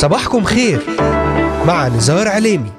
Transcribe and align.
صباحكم 0.00 0.44
خير. 0.44 0.80
مع 1.66 1.88
نزار 1.88 2.28
عليمي. 2.28 2.70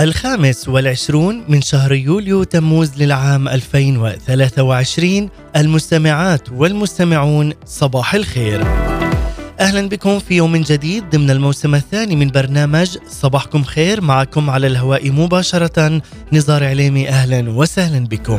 الخامس 0.00 0.68
والعشرون 0.68 1.44
من 1.48 1.62
شهر 1.62 1.92
يوليو 1.92 2.42
تموز 2.42 3.02
للعام 3.02 3.48
2023 3.48 5.28
المستمعات 5.56 6.52
والمستمعون 6.52 7.52
صباح 7.66 8.14
الخير. 8.14 8.64
أهلا 9.60 9.88
بكم 9.88 10.18
في 10.18 10.34
يوم 10.36 10.56
جديد 10.56 11.10
ضمن 11.10 11.30
الموسم 11.30 11.74
الثاني 11.74 12.16
من 12.16 12.28
برنامج 12.28 12.98
صباحكم 13.08 13.62
خير 13.62 14.00
معكم 14.00 14.50
على 14.50 14.66
الهواء 14.66 15.10
مباشرة 15.10 16.02
نزار 16.32 16.64
عليمي 16.64 17.08
أهلا 17.08 17.50
وسهلا 17.50 18.06
بكم. 18.06 18.38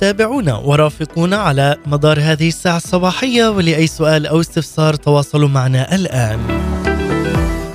تابعونا 0.00 0.56
ورافقونا 0.56 1.36
على 1.36 1.76
مدار 1.86 2.20
هذه 2.20 2.48
الساعة 2.48 2.76
الصباحية 2.76 3.48
ولأي 3.48 3.86
سؤال 3.86 4.26
أو 4.26 4.40
استفسار 4.40 4.94
تواصلوا 4.94 5.48
معنا 5.48 5.94
الآن. 5.94 6.69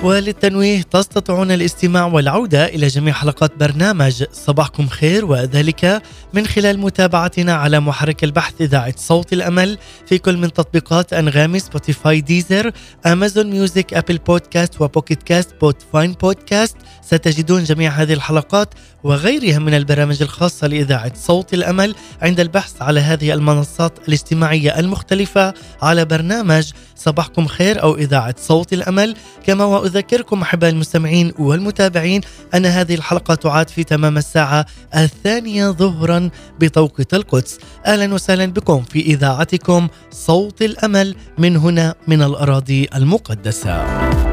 وللتنويه 0.02 0.82
تستطيعون 0.82 1.50
الاستماع 1.50 2.06
والعودة 2.06 2.64
إلى 2.66 2.86
جميع 2.86 3.14
حلقات 3.14 3.56
برنامج 3.56 4.24
صباحكم 4.32 4.88
خير 4.88 5.24
وذلك 5.24 6.02
من 6.34 6.46
خلال 6.46 6.78
متابعتنا 6.78 7.54
على 7.54 7.80
محرك 7.80 8.24
البحث 8.24 8.54
إذاعة 8.60 8.94
صوت 8.96 9.32
الأمل 9.32 9.78
في 10.06 10.18
كل 10.18 10.36
من 10.36 10.52
تطبيقات 10.52 11.12
أنغامي 11.12 11.58
Spotify 11.58 12.20
Deezer 12.20 12.70
Amazon 13.06 13.50
Music 13.50 13.94
Apple 13.94 14.18
Podcast 14.18 14.80
و 14.80 15.22
Pocket 15.22 15.54
Casts 15.60 15.76
Podbean 15.92 16.12
Podcast 16.12 16.76
ستجدون 17.02 17.64
جميع 17.64 17.90
هذه 17.90 18.12
الحلقات 18.12 18.74
وغيرها 19.04 19.58
من 19.58 19.74
البرامج 19.74 20.22
الخاصة 20.22 20.66
لإذاعة 20.66 21.12
صوت 21.14 21.54
الأمل 21.54 21.94
عند 22.22 22.40
البحث 22.40 22.82
على 22.82 23.00
هذه 23.00 23.32
المنصات 23.32 23.92
الاجتماعية 24.08 24.78
المختلفة 24.78 25.54
على 25.82 26.04
برنامج 26.04 26.70
صباحكم 26.96 27.46
خير 27.46 27.82
أو 27.82 27.96
إذاعة 27.96 28.34
صوت 28.38 28.72
الأمل. 28.72 29.16
كما 29.46 29.64
وأذكركم 29.86 30.42
أحباء 30.42 30.70
المستمعين 30.70 31.32
والمتابعين 31.38 32.20
أن 32.54 32.66
هذه 32.66 32.94
الحلقة 32.94 33.34
تعاد 33.34 33.68
في 33.68 33.84
تمام 33.84 34.16
الساعة 34.16 34.66
الثانية 34.96 35.70
ظهرا 35.70 36.30
بتوقيت 36.60 37.14
القدس. 37.14 37.58
أهلا 37.86 38.14
وسهلا 38.14 38.46
بكم 38.46 38.82
في 38.82 39.00
إذاعتكم 39.00 39.88
صوت 40.10 40.62
الأمل 40.62 41.14
من 41.38 41.56
هنا 41.56 41.94
من 42.08 42.22
الأراضي 42.22 42.88
المقدسة. 42.94 44.25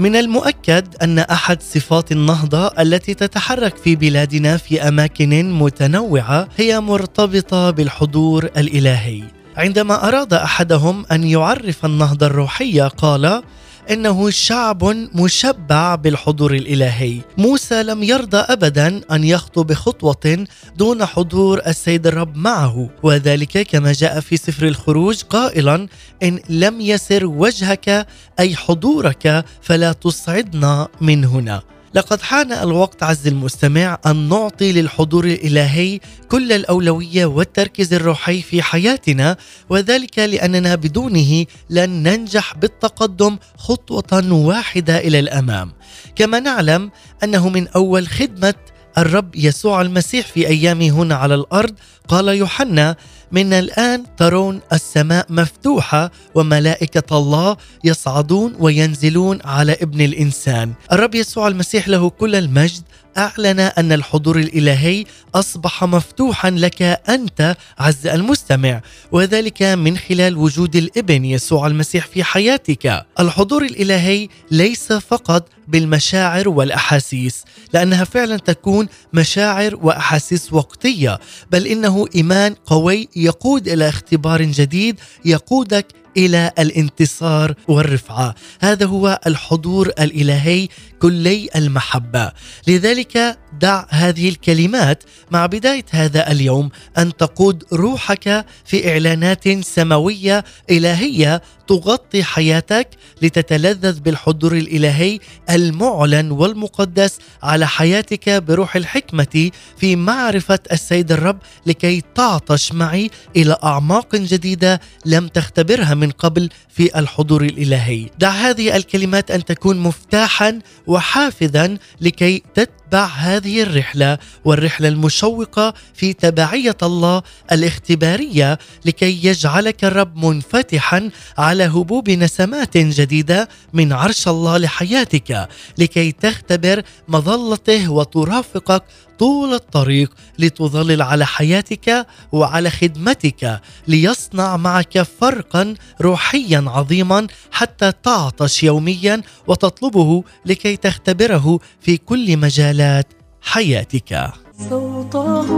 من 0.00 0.16
المؤكد 0.16 0.94
أن 1.02 1.18
أحد 1.18 1.62
صفات 1.62 2.12
النهضة 2.12 2.66
التي 2.66 3.14
تتحرك 3.14 3.76
في 3.76 3.96
بلادنا 3.96 4.56
في 4.56 4.88
أماكن 4.88 5.52
متنوعة 5.52 6.48
هي 6.56 6.80
مرتبطة 6.80 7.70
بالحضور 7.70 8.44
الإلهي. 8.44 9.22
عندما 9.56 10.08
أراد 10.08 10.34
أحدهم 10.34 11.04
أن 11.12 11.24
يعرف 11.24 11.84
النهضة 11.84 12.26
الروحية 12.26 12.88
قال 12.88 13.42
إنه 13.90 14.30
شعب 14.30 14.84
مشبع 15.14 15.94
بالحضور 15.94 16.54
الإلهي. 16.54 17.20
موسى 17.38 17.82
لم 17.82 18.02
يرضى 18.02 18.36
ابدا 18.36 19.00
أن 19.12 19.24
يخطو 19.24 19.62
بخطوة 19.62 20.46
دون 20.76 21.04
حضور 21.04 21.60
السيد 21.66 22.06
الرب 22.06 22.36
معه. 22.36 22.90
وذلك 23.02 23.66
كما 23.66 23.92
جاء 23.92 24.20
في 24.20 24.36
سفر 24.36 24.66
الخروج 24.66 25.22
قائلا 25.22 25.88
إن 26.22 26.40
لم 26.48 26.80
يسر 26.80 27.26
وجهك 27.26 28.06
أي 28.40 28.56
حضورك 28.56 29.44
فلا 29.62 29.92
تصعدنا 29.92 30.88
من 31.00 31.24
هنا. 31.24 31.62
لقد 31.94 32.22
حان 32.22 32.52
الوقت 32.52 33.02
عز 33.02 33.26
المستمع 33.26 33.98
أن 34.06 34.28
نعطي 34.28 34.72
للحضور 34.72 35.24
الإلهي 35.24 36.00
كل 36.28 36.52
الأولوية 36.52 37.26
والتركيز 37.26 37.94
الروحي 37.94 38.42
في 38.42 38.62
حياتنا 38.62 39.36
وذلك 39.68 40.18
لأننا 40.18 40.74
بدونه 40.74 41.46
لن 41.70 41.90
ننجح 41.90 42.54
بالتقدم 42.56 43.38
خطوة 43.56 44.32
واحدة 44.32 44.98
إلى 44.98 45.18
الأمام. 45.18 45.72
كما 46.16 46.40
نعلم 46.40 46.90
أنه 47.24 47.48
من 47.48 47.68
أول 47.68 48.08
خدمة 48.08 48.54
الرب 48.98 49.36
يسوع 49.36 49.80
المسيح 49.82 50.26
في 50.26 50.48
أيامه 50.48 50.90
هنا 50.90 51.14
على 51.14 51.34
الأرض 51.34 51.74
قال 52.08 52.28
يوحنا 52.28 52.96
من 53.32 53.52
الآن 53.52 54.04
ترون 54.16 54.60
السماء 54.72 55.26
مفتوحة 55.30 56.10
وملائكة 56.34 57.18
الله 57.18 57.56
يصعدون 57.84 58.54
وينزلون 58.58 59.38
على 59.44 59.72
ابن 59.72 60.00
الإنسان. 60.00 60.72
الرب 60.92 61.14
يسوع 61.14 61.48
المسيح 61.48 61.88
له 61.88 62.10
كل 62.10 62.34
المجد 62.34 62.82
أعلن 63.18 63.60
أن 63.60 63.92
الحضور 63.92 64.38
الإلهي 64.38 65.04
أصبح 65.34 65.84
مفتوحا 65.84 66.50
لك 66.50 66.82
أنت 67.08 67.56
عز 67.78 68.06
المستمع 68.06 68.80
وذلك 69.12 69.62
من 69.62 69.96
خلال 69.98 70.36
وجود 70.36 70.76
الإبن 70.76 71.24
يسوع 71.24 71.66
المسيح 71.66 72.06
في 72.06 72.24
حياتك. 72.24 73.06
الحضور 73.20 73.64
الإلهي 73.64 74.28
ليس 74.50 74.92
فقط 74.92 75.48
بالمشاعر 75.68 76.48
والأحاسيس 76.48 77.44
لأنها 77.74 78.04
فعلا 78.04 78.36
تكون 78.36 78.88
مشاعر 79.12 79.78
وأحاسيس 79.82 80.52
وقتية 80.52 81.18
بل 81.50 81.66
إنه 81.66 82.06
إيمان 82.14 82.54
قوي 82.66 83.08
يقود 83.16 83.68
إلى 83.68 83.88
اختبار 83.88 84.42
جديد 84.42 85.00
يقودك 85.24 85.86
إلى 86.16 86.52
الانتصار 86.58 87.54
والرفعة. 87.68 88.34
هذا 88.60 88.86
هو 88.86 89.20
الحضور 89.26 89.88
الإلهي 89.88 90.68
كلي 90.98 91.48
المحبة. 91.56 92.32
لذلك 92.68 93.38
دع 93.60 93.84
هذه 93.88 94.28
الكلمات 94.28 95.02
مع 95.30 95.46
بداية 95.46 95.84
هذا 95.90 96.30
اليوم 96.30 96.70
أن 96.98 97.16
تقود 97.16 97.64
روحك 97.72 98.46
في 98.64 98.92
إعلانات 98.92 99.48
سماوية 99.64 100.44
إلهية 100.70 101.42
تغطي 101.70 102.24
حياتك 102.24 102.88
لتتلذذ 103.22 104.00
بالحضور 104.00 104.56
الإلهي 104.56 105.18
المعلن 105.50 106.30
والمقدس 106.30 107.18
على 107.42 107.66
حياتك 107.66 108.28
بروح 108.30 108.76
الحكمة 108.76 109.50
في 109.76 109.96
معرفة 109.96 110.58
السيد 110.72 111.12
الرب 111.12 111.38
لكي 111.66 112.02
تعطش 112.14 112.72
معي 112.72 113.10
إلى 113.36 113.56
أعماق 113.64 114.16
جديدة 114.16 114.80
لم 115.06 115.28
تختبرها 115.28 115.94
من 115.94 116.10
قبل 116.10 116.48
في 116.68 116.98
الحضور 116.98 117.42
الإلهي. 117.42 118.10
دع 118.18 118.30
هذه 118.30 118.76
الكلمات 118.76 119.30
أن 119.30 119.44
تكون 119.44 119.78
مفتاحا 119.78 120.58
وحافظا 120.86 121.78
لكي 122.00 122.42
تتبع 122.54 123.04
هذه 123.06 123.62
الرحلة 123.62 124.18
والرحلة 124.44 124.88
المشوقة 124.88 125.74
في 125.94 126.12
تبعية 126.12 126.76
الله 126.82 127.22
الاختبارية 127.52 128.58
لكي 128.84 129.26
يجعلك 129.26 129.84
الرب 129.84 130.16
منفتحا 130.16 131.10
على 131.38 131.59
على 131.60 131.80
هبوب 131.80 132.10
نسمات 132.10 132.76
جديدة 132.76 133.48
من 133.72 133.92
عرش 133.92 134.28
الله 134.28 134.58
لحياتك 134.58 135.48
لكي 135.78 136.12
تختبر 136.12 136.82
مظلته 137.08 137.92
وترافقك 137.92 138.82
طول 139.18 139.54
الطريق 139.54 140.14
لتظلل 140.38 141.02
على 141.02 141.26
حياتك 141.26 142.06
وعلى 142.32 142.70
خدمتك 142.70 143.60
ليصنع 143.88 144.56
معك 144.56 145.02
فرقا 145.02 145.74
روحيا 146.00 146.64
عظيما 146.66 147.26
حتى 147.52 147.92
تعطش 148.02 148.62
يوميا 148.62 149.22
وتطلبه 149.46 150.24
لكي 150.46 150.76
تختبره 150.76 151.60
في 151.80 151.96
كل 151.96 152.36
مجالات 152.36 153.06
حياتك. 153.42 154.30
صوته 154.70 155.50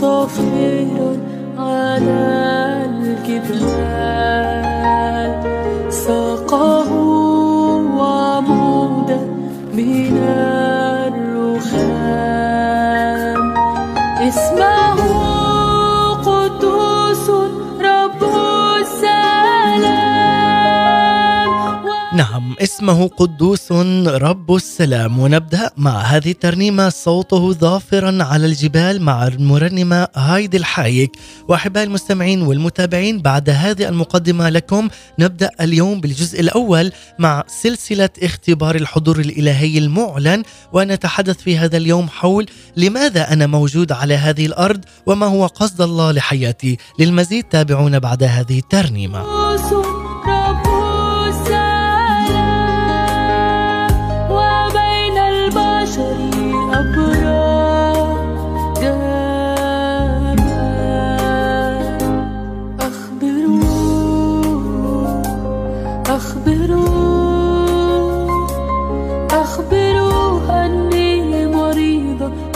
ضفير 0.00 1.20
على 1.58 2.84
الجبال 2.84 4.47
ساقه 6.08 6.92
وعمودا 7.98 9.20
من 9.74 10.16
الرخام. 11.48 12.16
اسمه 14.28 14.77
اسمه 22.60 23.08
قدوس 23.08 23.72
رب 24.06 24.54
السلام. 24.54 25.18
ونبدأ 25.18 25.70
مع 25.76 26.00
هذه 26.00 26.30
الترنيمة. 26.30 26.88
صوته 26.88 27.52
ظافرا 27.52 28.24
على 28.24 28.46
الجبال 28.46 29.02
مع 29.02 29.26
المرنمة 29.26 30.08
هايدي 30.16 30.56
الحايك. 30.56 31.12
واحبائي 31.48 31.86
المستمعين 31.86 32.42
والمتابعين 32.42 33.22
بعد 33.22 33.50
هذه 33.50 33.88
المقدمة 33.88 34.48
لكم 34.48 34.88
نبدأ 35.18 35.50
اليوم 35.60 36.00
بالجزء 36.00 36.40
الأول 36.40 36.92
مع 37.18 37.44
سلسلة 37.62 38.10
اختبار 38.22 38.74
الحضور 38.74 39.18
الإلهي 39.18 39.78
المعلن. 39.78 40.42
ونتحدث 40.72 41.36
في 41.36 41.58
هذا 41.58 41.76
اليوم 41.76 42.08
حول 42.08 42.46
لماذا 42.76 43.32
أنا 43.32 43.46
موجود 43.46 43.92
على 43.92 44.14
هذه 44.14 44.46
الأرض 44.46 44.84
وما 45.06 45.26
هو 45.26 45.46
قصد 45.46 45.80
الله 45.80 46.12
لحياتي. 46.12 46.76
للمزيد 46.98 47.44
تابعونا 47.44 47.98
بعد 47.98 48.22
هذه 48.22 48.58
الترنيمة. 48.58 49.24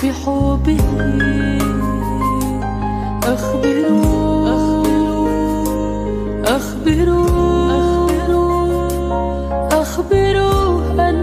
بحبه 0.03 0.79
أخبروه 3.25 4.53
أخبروه 9.73 11.09
أني 11.09 11.22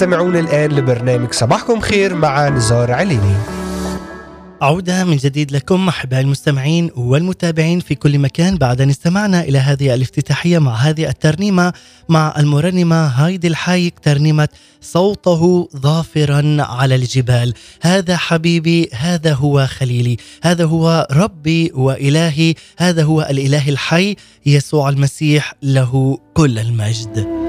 تستمعون 0.00 0.36
الآن 0.36 0.72
لبرنامج 0.72 1.32
صباحكم 1.32 1.80
خير 1.80 2.14
مع 2.14 2.48
نزار 2.48 2.92
عليني. 2.92 3.34
عودة 4.62 5.04
من 5.04 5.16
جديد 5.16 5.52
لكم 5.52 5.88
أحبائي 5.88 6.22
المستمعين 6.22 6.90
والمتابعين 6.96 7.80
في 7.80 7.94
كل 7.94 8.18
مكان 8.18 8.56
بعد 8.56 8.80
أن 8.80 8.90
استمعنا 8.90 9.40
إلى 9.42 9.58
هذه 9.58 9.94
الافتتاحية 9.94 10.58
مع 10.58 10.74
هذه 10.74 11.08
الترنيمة 11.08 11.72
مع 12.08 12.34
المرنمة 12.38 13.06
هايدي 13.06 13.48
الحايك 13.48 13.98
ترنيمة 13.98 14.48
صوته 14.80 15.68
ظافرا 15.76 16.56
على 16.58 16.94
الجبال. 16.94 17.54
هذا 17.82 18.16
حبيبي 18.16 18.88
هذا 18.94 19.32
هو 19.32 19.66
خليلي 19.66 20.16
هذا 20.42 20.64
هو 20.64 21.08
ربي 21.12 21.72
وإلهي 21.74 22.54
هذا 22.78 23.02
هو 23.02 23.26
الإله 23.30 23.68
الحي 23.68 24.16
يسوع 24.46 24.88
المسيح 24.88 25.54
له 25.62 26.18
كل 26.34 26.58
المجد. 26.58 27.39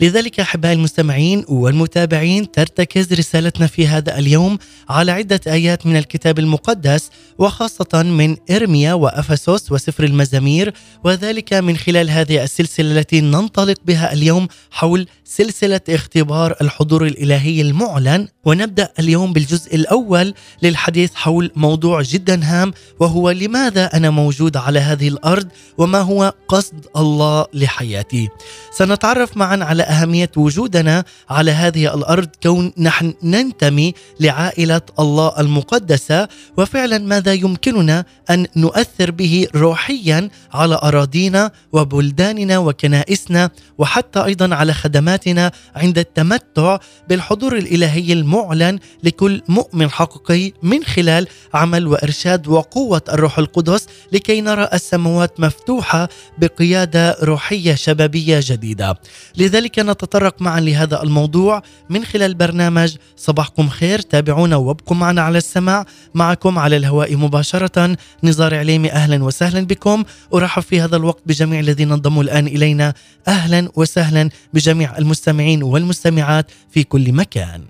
لذلك 0.00 0.40
أحبائي 0.40 0.74
المستمعين 0.74 1.44
والمتابعين 1.48 2.50
ترتكز 2.50 3.12
رسالتنا 3.12 3.66
في 3.66 3.86
هذا 3.86 4.18
اليوم 4.18 4.58
على 4.88 5.12
عدة 5.12 5.40
آيات 5.46 5.86
من 5.86 5.96
الكتاب 5.96 6.38
المقدس 6.38 7.10
وخاصة 7.38 8.02
من 8.02 8.36
إرميا 8.50 8.94
وأفسس 8.94 9.72
وسفر 9.72 10.04
المزامير 10.04 10.74
وذلك 11.04 11.52
من 11.52 11.76
خلال 11.76 12.10
هذه 12.10 12.44
السلسلة 12.44 12.98
التي 12.98 13.20
ننطلق 13.20 13.76
بها 13.84 14.12
اليوم 14.12 14.48
حول 14.70 15.06
سلسلة 15.24 15.80
اختبار 15.88 16.54
الحضور 16.60 17.06
الإلهي 17.06 17.60
المعلن 17.60 18.28
ونبدأ 18.44 18.92
اليوم 18.98 19.32
بالجزء 19.32 19.74
الأول 19.74 20.34
للحديث 20.62 21.14
حول 21.14 21.50
موضوع 21.56 22.02
جدا 22.02 22.40
هام 22.44 22.72
وهو 23.00 23.30
لماذا 23.30 23.96
أنا 23.96 24.10
موجود 24.10 24.56
على 24.56 24.78
هذه 24.78 25.08
الأرض 25.08 25.48
وما 25.78 26.00
هو 26.00 26.32
قصد 26.48 26.86
الله 26.96 27.46
لحياتي. 27.54 28.28
سنتعرف 28.72 29.36
معا 29.36 29.64
على 29.64 29.82
أهمية 29.82 30.30
وجودنا 30.36 31.04
على 31.30 31.50
هذه 31.50 31.94
الأرض 31.94 32.28
كون 32.42 32.72
نحن 32.78 33.14
ننتمي 33.22 33.94
لعائلة 34.20 34.82
الله 34.98 35.40
المقدسة 35.40 36.28
وفعلا 36.56 36.98
ماذا 36.98 37.32
يمكننا 37.32 38.04
أن 38.30 38.46
نؤثر 38.56 39.10
به 39.10 39.46
روحيا 39.54 40.30
على 40.52 40.74
أراضينا 40.82 41.50
وبلداننا 41.72 42.58
وكنائسنا 42.58 43.50
وحتى 43.78 44.24
أيضا 44.24 44.54
على 44.54 44.74
خدماتنا 45.14 45.52
عند 45.76 45.98
التمتع 45.98 46.78
بالحضور 47.08 47.56
الإلهي 47.56 48.12
المعلن 48.12 48.78
لكل 49.02 49.42
مؤمن 49.48 49.90
حقيقي 49.90 50.52
من 50.62 50.84
خلال 50.84 51.26
عمل 51.54 51.86
وإرشاد 51.86 52.48
وقوة 52.48 53.02
الروح 53.08 53.38
القدس 53.38 53.86
لكي 54.12 54.40
نرى 54.40 54.68
السماوات 54.72 55.40
مفتوحة 55.40 56.08
بقيادة 56.38 57.16
روحية 57.22 57.74
شبابية 57.74 58.40
جديدة. 58.42 58.98
لذلك 59.36 59.78
نتطرق 59.78 60.42
معا 60.42 60.60
لهذا 60.60 61.02
الموضوع 61.02 61.62
من 61.90 62.04
خلال 62.04 62.34
برنامج 62.34 62.96
صباحكم 63.16 63.68
خير. 63.68 64.00
تابعونا 64.00 64.56
وابقوا 64.56 64.96
معنا 64.96 65.22
على 65.22 65.38
السماع. 65.38 65.86
معكم 66.14 66.58
على 66.58 66.76
الهواء 66.76 67.16
مباشرة 67.16 67.96
نزار 68.22 68.54
عليمي. 68.54 68.92
أهلا 68.92 69.24
وسهلا 69.24 69.66
بكم. 69.66 70.04
أرحب 70.34 70.62
في 70.62 70.80
هذا 70.80 70.96
الوقت 70.96 71.22
بجميع 71.26 71.60
الذين 71.60 71.92
انضموا 71.92 72.22
الآن 72.22 72.46
إلينا. 72.46 72.94
أهلا 73.28 73.68
وسهلا 73.76 74.30
بجميع 74.54 74.98
المستمعين 75.04 75.62
والمستمعات 75.62 76.46
في 76.70 76.84
كل 76.84 77.12
مكان. 77.12 77.60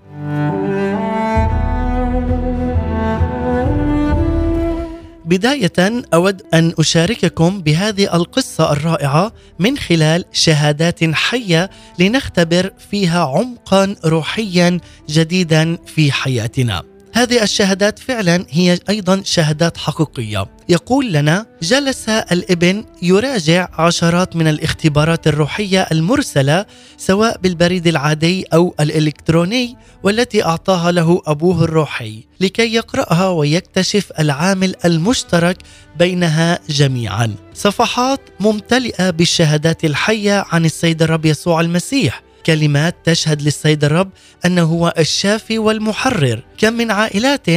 بداية 5.25 6.03
أود 6.13 6.41
أن 6.53 6.73
أشارككم 6.79 7.61
بهذه 7.61 8.15
القصة 8.15 8.71
الرائعة 8.71 9.31
من 9.59 9.77
خلال 9.77 10.25
شهادات 10.33 11.03
حية 11.03 11.69
لنختبر 11.99 12.71
فيها 12.91 13.21
عمقا 13.25 13.95
روحيا 14.05 14.79
جديدا 15.09 15.77
في 15.85 16.11
حياتنا. 16.11 16.94
هذه 17.15 17.43
الشهادات 17.43 17.99
فعلا 17.99 18.45
هي 18.49 18.79
أيضا 18.89 19.21
شهادات 19.25 19.77
حقيقية. 19.77 20.45
يقول 20.69 21.13
لنا 21.13 21.45
جلس 21.61 22.09
الإبن 22.09 22.85
يراجع 23.01 23.67
عشرات 23.73 24.35
من 24.35 24.47
الاختبارات 24.47 25.27
الروحية 25.27 25.81
المرسلة 25.91 26.65
سواء 26.97 27.37
بالبريد 27.37 27.87
العادي 27.87 28.43
أو 28.53 28.75
الإلكتروني 28.79 29.75
والتي 30.03 30.45
أعطاها 30.45 30.91
له 30.91 31.21
أبوه 31.25 31.63
الروحي 31.63 32.23
لكي 32.39 32.73
يقرأها 32.73 33.29
ويكتشف 33.29 34.11
العامل 34.19 34.75
المشترك 34.85 35.57
بينها 35.99 36.59
جميعا. 36.69 37.35
صفحات 37.53 38.21
ممتلئة 38.39 39.09
بالشهادات 39.09 39.85
الحية 39.85 40.45
عن 40.51 40.65
السيد 40.65 41.01
الرب 41.01 41.25
يسوع 41.25 41.61
المسيح. 41.61 42.24
كلمات 42.45 42.95
تشهد 43.03 43.41
للسيد 43.41 43.83
الرب 43.83 44.09
أنه 44.45 44.63
هو 44.63 44.93
الشافي 44.97 45.59
والمحرر. 45.59 46.43
كم 46.57 46.73
من 46.73 46.91
عائلات 46.91 47.47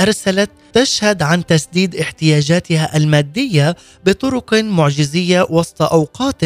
أرسلت 0.00 0.50
تشهد 0.72 1.22
عن 1.22 1.46
تسديد 1.46 1.96
احتياجاتها 1.96 2.96
المادية 2.96 3.76
بطرق 4.06 4.54
معجزية 4.54 5.46
وسط 5.50 5.82
أوقات 5.82 6.44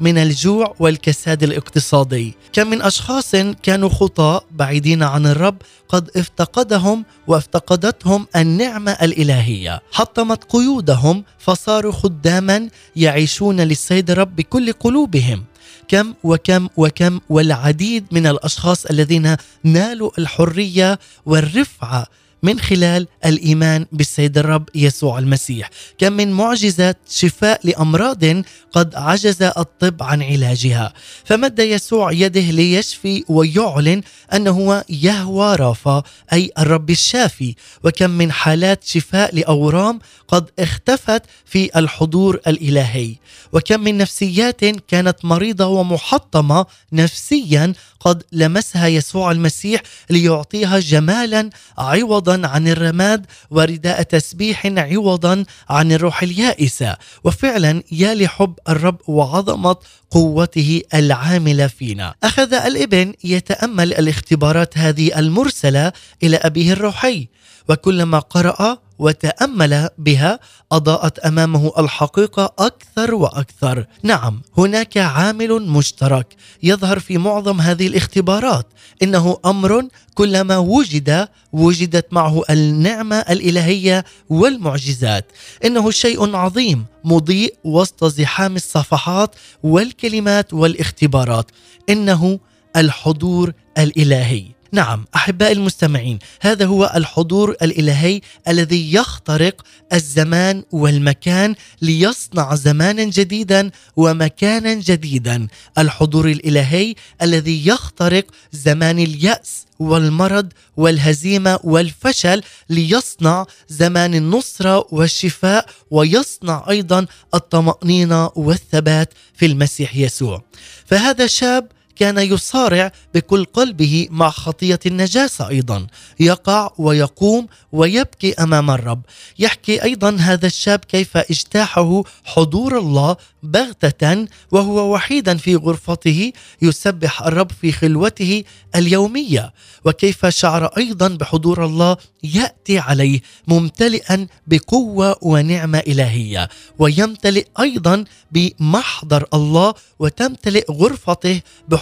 من 0.00 0.18
الجوع 0.18 0.74
والكساد 0.78 1.42
الاقتصادي. 1.42 2.34
كم 2.52 2.70
من 2.70 2.82
أشخاص 2.82 3.32
كانوا 3.62 3.88
خطاء 3.88 4.44
بعيدين 4.50 5.02
عن 5.02 5.26
الرب 5.26 5.56
قد 5.88 6.10
افتقدهم 6.16 7.04
وافتقدتهم 7.26 8.26
النعمة 8.36 8.92
الإلهية. 8.92 9.80
حطمت 9.92 10.44
قيودهم 10.44 11.24
فصاروا 11.38 11.92
خداما 11.92 12.68
يعيشون 12.96 13.60
للسيد 13.60 14.10
الرب 14.10 14.36
بكل 14.36 14.72
قلوبهم. 14.72 15.44
كم 15.92 16.14
وكم 16.24 16.68
وكم 16.76 17.20
والعديد 17.28 18.04
من 18.12 18.26
الأشخاص 18.26 18.86
الذين 18.86 19.36
نالوا 19.64 20.10
الحرية 20.18 20.98
والرفعة 21.26 22.06
من 22.42 22.60
خلال 22.60 23.06
الإيمان 23.24 23.86
بالسيد 23.92 24.38
الرب 24.38 24.68
يسوع 24.74 25.18
المسيح، 25.18 25.70
كم 25.98 26.12
من 26.12 26.32
معجزات 26.32 26.98
شفاء 27.10 27.60
لأمراض 27.64 28.24
قد 28.72 28.94
عجز 28.94 29.42
الطب 29.42 30.02
عن 30.02 30.22
علاجها، 30.22 30.92
فمد 31.24 31.58
يسوع 31.58 32.12
يده 32.12 32.40
ليشفي 32.40 33.24
ويعلن 33.28 34.02
أنه 34.34 34.50
هو 34.50 34.84
يهوى 34.88 35.56
رافا 35.56 36.02
أي 36.32 36.50
الرب 36.58 36.90
الشافي، 36.90 37.54
وكم 37.84 38.10
من 38.10 38.32
حالات 38.32 38.84
شفاء 38.84 39.34
لأورام 39.34 40.00
قد 40.28 40.50
اختفت 40.58 41.22
في 41.44 41.78
الحضور 41.78 42.40
الإلهي، 42.46 43.14
وكم 43.52 43.80
من 43.80 43.98
نفسيات 43.98 44.64
كانت 44.64 45.24
مريضة 45.24 45.66
ومحطمة 45.66 46.66
نفسيا 46.92 47.72
قد 48.00 48.22
لمسها 48.32 48.86
يسوع 48.86 49.30
المسيح 49.30 49.82
ليعطيها 50.10 50.78
جمالا 50.78 51.50
عوضا 51.78 52.31
عن 52.34 52.68
الرماد 52.68 53.26
ورداء 53.50 54.02
تسبيح 54.02 54.66
عوضا 54.66 55.44
عن 55.68 55.92
الروح 55.92 56.22
اليائسة. 56.22 56.96
وفعلا 57.24 57.82
يا 57.92 58.14
لحب 58.14 58.54
الرب 58.68 58.98
وعظمة 59.06 59.76
قوته 60.10 60.82
العاملة 60.94 61.66
فينا. 61.66 62.14
أخذ 62.24 62.54
الإبن 62.54 63.14
يتأمل 63.24 63.94
الاختبارات 63.94 64.78
هذه 64.78 65.18
المرسلة 65.18 65.92
إلى 66.22 66.36
أبيه 66.36 66.72
الروحي. 66.72 67.28
وكلما 67.68 68.18
قرأ 68.18 68.78
وتأمل 69.02 69.88
بها 69.98 70.40
أضاءت 70.72 71.18
أمامه 71.18 71.72
الحقيقة 71.78 72.52
أكثر 72.58 73.14
وأكثر. 73.14 73.86
نعم، 74.02 74.42
هناك 74.58 74.96
عامل 74.96 75.62
مشترك 75.62 76.36
يظهر 76.62 76.98
في 76.98 77.18
معظم 77.18 77.60
هذه 77.60 77.86
الاختبارات، 77.86 78.66
إنه 79.02 79.36
أمر 79.44 79.88
كلما 80.14 80.56
وجد 80.58 81.28
وجدت 81.52 82.12
معه 82.12 82.42
النعمة 82.50 83.16
الإلهية 83.16 84.04
والمعجزات. 84.28 85.32
إنه 85.64 85.90
شيء 85.90 86.36
عظيم 86.36 86.84
مضيء 87.04 87.54
وسط 87.64 88.04
زحام 88.04 88.56
الصفحات 88.56 89.34
والكلمات 89.62 90.52
والاختبارات. 90.54 91.50
إنه 91.88 92.38
الحضور 92.76 93.52
الإلهي. 93.78 94.61
نعم 94.74 95.04
أحبائي 95.14 95.52
المستمعين 95.52 96.18
هذا 96.40 96.66
هو 96.66 96.92
الحضور 96.94 97.50
الإلهي 97.50 98.20
الذي 98.48 98.94
يخترق 98.94 99.62
الزمان 99.92 100.64
والمكان 100.72 101.54
ليصنع 101.82 102.54
زمانا 102.54 103.04
جديدا 103.04 103.70
ومكانا 103.96 104.74
جديدا. 104.74 105.48
الحضور 105.78 106.28
الإلهي 106.28 106.94
الذي 107.22 107.66
يخترق 107.66 108.24
زمان 108.52 108.98
اليأس 108.98 109.66
والمرض 109.78 110.52
والهزيمة 110.76 111.58
والفشل 111.64 112.42
ليصنع 112.70 113.46
زمان 113.68 114.14
النصره 114.14 114.86
والشفاء 114.90 115.66
ويصنع 115.90 116.64
أيضا 116.70 117.06
الطمأنينة 117.34 118.30
والثبات 118.34 119.14
في 119.34 119.46
المسيح 119.46 119.96
يسوع. 119.96 120.42
فهذا 120.86 121.26
شاب 121.26 121.68
كان 121.96 122.18
يصارع 122.18 122.92
بكل 123.14 123.44
قلبه 123.44 124.08
مع 124.10 124.30
خطية 124.30 124.80
النجاسة 124.86 125.48
أيضا. 125.48 125.86
يقع 126.20 126.70
ويقوم 126.78 127.46
ويبكي 127.72 128.34
أمام 128.34 128.70
الرب. 128.70 129.02
يحكي 129.38 129.82
أيضا 129.82 130.16
هذا 130.20 130.46
الشاب 130.46 130.78
كيف 130.78 131.16
اجتاحه 131.16 132.02
حضور 132.24 132.78
الله 132.78 133.16
بغتة 133.42 134.26
وهو 134.50 134.94
وحيدا 134.94 135.36
في 135.36 135.56
غرفته 135.56 136.32
يسبح 136.62 137.22
الرب 137.22 137.50
في 137.60 137.72
خلوته 137.72 138.44
اليومية. 138.76 139.52
وكيف 139.84 140.26
شعر 140.26 140.66
أيضا 140.66 141.08
بحضور 141.08 141.64
الله 141.64 141.96
يأتي 142.22 142.78
عليه 142.78 143.20
ممتلئا 143.48 144.26
بقوة 144.46 145.16
ونعمة 145.22 145.78
إلهية. 145.78 146.48
ويمتلئ 146.78 147.46
أيضا 147.60 148.04
بمحضر 148.32 149.26
الله 149.34 149.74
وتمتلئ 149.98 150.64
غرفته 150.72 151.40
بحضور 151.68 151.81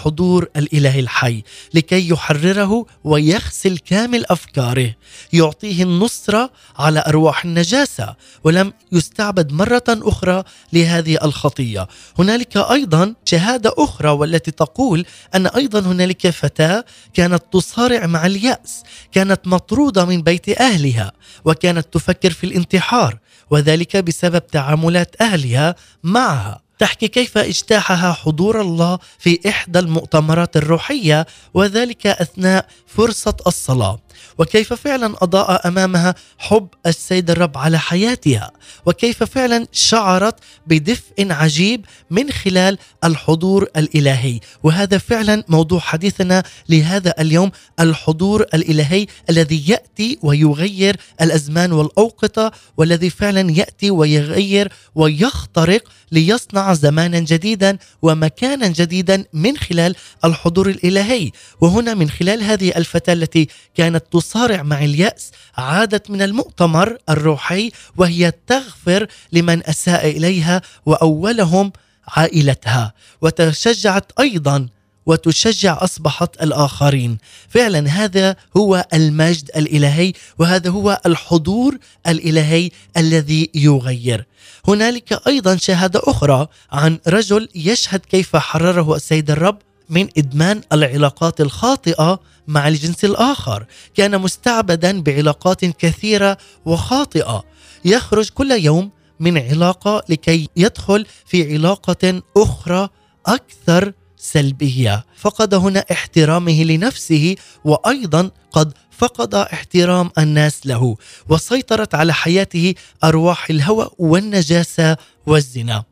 الإله 0.56 1.00
الحي 1.00 1.42
لكي 1.74 2.08
يحرره 2.08 2.86
ويغسل 3.04 3.78
كامل 3.78 4.24
أفكاره. 4.26 4.94
يعطيه 5.32 5.82
النصره 5.82 6.50
على 6.78 7.04
أرواح 7.06 7.44
النجاسة 7.44 8.14
ولم 8.44 8.72
يستعبد 8.92 9.52
مرة 9.52 9.84
أخرى 9.88 10.42
لهذه 10.72 11.18
الخطية. 11.22 11.88
هنالك 12.18 12.56
أيضا 12.56 13.14
شهادة 13.24 13.74
أخرى 13.78 14.10
والتي 14.10 14.50
تقول 14.50 15.06
أن 15.34 15.46
أيضا 15.46 15.80
هنالك 15.80 16.30
فتاة 16.30 16.84
كانت 17.14 17.42
تصارع 17.52 18.06
مع 18.06 18.26
اليأس 18.26 18.82
كانت 19.12 19.40
مطرودة 19.46 20.04
من 20.04 20.22
بيت 20.22 20.60
أهلها 20.60 21.12
وكانت 21.44 21.86
تفكر 21.92 22.30
في 22.30 22.44
الانتحار 22.44 23.18
وذلك 23.50 23.96
بسبب 23.96 24.46
تعاملات 24.46 25.22
أهلها 25.22 25.74
معها. 26.02 26.69
تحكي 26.80 27.08
كيف 27.08 27.38
اجتاحها 27.38 28.12
حضور 28.12 28.60
الله 28.60 28.98
في 29.18 29.40
إحدى 29.48 29.78
المؤتمرات 29.78 30.56
الروحية 30.56 31.26
وذلك 31.54 32.06
أثناء 32.06 32.66
فرصة 32.86 33.36
الصلاة. 33.46 33.98
وكيف 34.38 34.72
فعلا 34.72 35.14
أضاء 35.22 35.68
أمامها 35.68 36.14
حب 36.38 36.68
السيد 36.86 37.30
الرب 37.30 37.58
على 37.58 37.78
حياتها؟ 37.78 38.50
وكيف 38.86 39.22
فعلا 39.22 39.66
شعرت 39.72 40.34
بدفء 40.66 41.32
عجيب 41.32 41.84
من 42.10 42.30
خلال 42.30 42.78
الحضور 43.04 43.68
الإلهي؟ 43.76 44.40
وهذا 44.62 44.98
فعلا 44.98 45.44
موضوع 45.48 45.80
حديثنا 45.80 46.42
لهذا 46.68 47.14
اليوم 47.20 47.50
الحضور 47.80 48.42
الإلهي 48.54 49.06
الذي 49.30 49.64
يأتي 49.68 50.18
ويغير 50.22 50.96
الأزمان 51.20 51.72
والاوقته 51.72 52.50
والذي 52.76 53.10
فعلا 53.10 53.50
يأتي 53.52 53.90
ويغير 53.90 54.72
ويخترق 54.94 55.82
ليصنع 56.12 56.74
زمانا 56.74 57.18
جديدا 57.18 57.78
ومكانا 58.02 58.68
جديدا 58.68 59.24
من 59.32 59.56
خلال 59.56 59.94
الحضور 60.24 60.68
الإلهي. 60.68 61.30
وهنا 61.60 61.94
من 61.94 62.10
خلال 62.10 62.42
هذه 62.42 62.72
الفتاة 62.76 63.12
التي 63.12 63.48
كانت 63.74 64.04
تصارع 64.12 64.62
مع 64.62 64.84
اليأس 64.84 65.30
عادت 65.56 66.10
من 66.10 66.22
المؤتمر 66.22 66.98
الروحي 67.08 67.70
وهي 67.96 68.32
تغفر 68.46 69.06
لمن 69.32 69.66
أساء 69.66 70.10
إليها 70.10 70.62
وأولهم 70.86 71.72
عائلتها. 72.08 72.94
وتشجعت 73.22 74.12
أيضا 74.20 74.68
وتشجع 75.06 75.84
أصبحت 75.84 76.42
الآخرين. 76.42 77.18
فعلا 77.48 77.88
هذا 77.88 78.36
هو 78.56 78.86
المجد 78.94 79.50
الإلهي 79.56 80.12
وهذا 80.38 80.70
هو 80.70 81.00
الحضور 81.06 81.78
الإلهي 82.06 82.70
الذي 82.96 83.50
يغير. 83.54 84.26
هنالك 84.68 85.26
أيضا 85.26 85.56
شهادة 85.56 86.00
أخرى 86.04 86.48
عن 86.72 86.98
رجل 87.08 87.48
يشهد 87.54 88.00
كيف 88.00 88.36
حرره 88.36 88.96
السيد 88.96 89.30
الرب 89.30 89.58
من 89.90 90.08
إدمان 90.18 90.60
العلاقات 90.72 91.40
الخاطئة 91.40 92.20
مع 92.50 92.68
الجنس 92.68 93.04
الآخر 93.04 93.66
كان 93.94 94.20
مستعبدا 94.20 95.00
بعلاقات 95.02 95.64
كثيرة 95.64 96.38
وخاطئة. 96.64 97.44
يخرج 97.84 98.28
كل 98.28 98.50
يوم 98.50 98.90
من 99.20 99.38
علاقة 99.38 100.02
لكي 100.08 100.48
يدخل 100.56 101.06
في 101.26 101.52
علاقة 101.54 102.22
أخرى 102.36 102.88
أكثر 103.26 103.92
سلبية. 104.16 105.04
فقد 105.16 105.54
هنا 105.54 105.84
احترامه 105.92 106.64
لنفسه 106.64 107.36
وأيضا 107.64 108.30
قد 108.52 108.72
فقد 108.90 109.34
احترام 109.34 110.10
الناس 110.18 110.66
له 110.66 110.96
وسيطرت 111.28 111.94
على 111.94 112.14
حياته 112.14 112.74
أرواح 113.04 113.50
الهوى 113.50 113.90
والنجاسة 113.98 114.96
والزنا. 115.26 115.84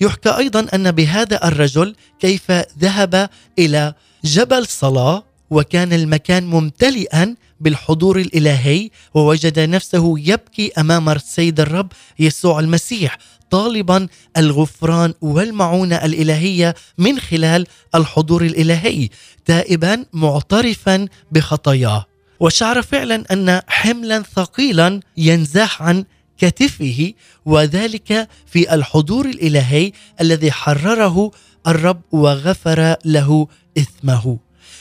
يحكى 0.00 0.36
أيضا 0.36 0.66
أن 0.74 0.90
بهذا 0.90 1.48
الرجل 1.48 1.96
كيف 2.20 2.50
ذهب 2.78 3.30
إلى 3.58 3.94
جبل 4.24 4.66
صلاة 4.66 5.25
وكان 5.50 5.92
المكان 5.92 6.46
ممتلئا 6.46 7.34
بالحضور 7.60 8.20
الإلهي 8.20 8.90
ووجد 9.14 9.58
نفسه 9.60 10.14
يبكي 10.18 10.72
أمام 10.78 11.08
السيد 11.08 11.60
الرب 11.60 11.92
يسوع 12.18 12.60
المسيح 12.60 13.18
طالبا 13.50 14.08
الغفران 14.36 15.14
والمعونة 15.20 15.96
الإلهية 15.96 16.74
من 16.98 17.18
خلال 17.18 17.66
الحضور 17.94 18.44
الإلهي 18.44 19.08
تائبا 19.44 20.04
معترفا 20.12 21.08
بخطاياه. 21.32 22.06
وشعر 22.40 22.82
فعلا 22.82 23.24
أن 23.32 23.60
حملا 23.68 24.22
ثقيلا 24.22 25.00
ينزاح 25.16 25.82
عن 25.82 26.04
كتفه 26.38 27.12
وذلك 27.44 28.28
في 28.46 28.74
الحضور 28.74 29.26
الإلهي 29.26 29.92
الذي 30.20 30.52
حرره 30.52 31.30
الرب 31.66 32.00
وغفر 32.12 32.96
له 33.04 33.48
إثمه. 33.78 34.38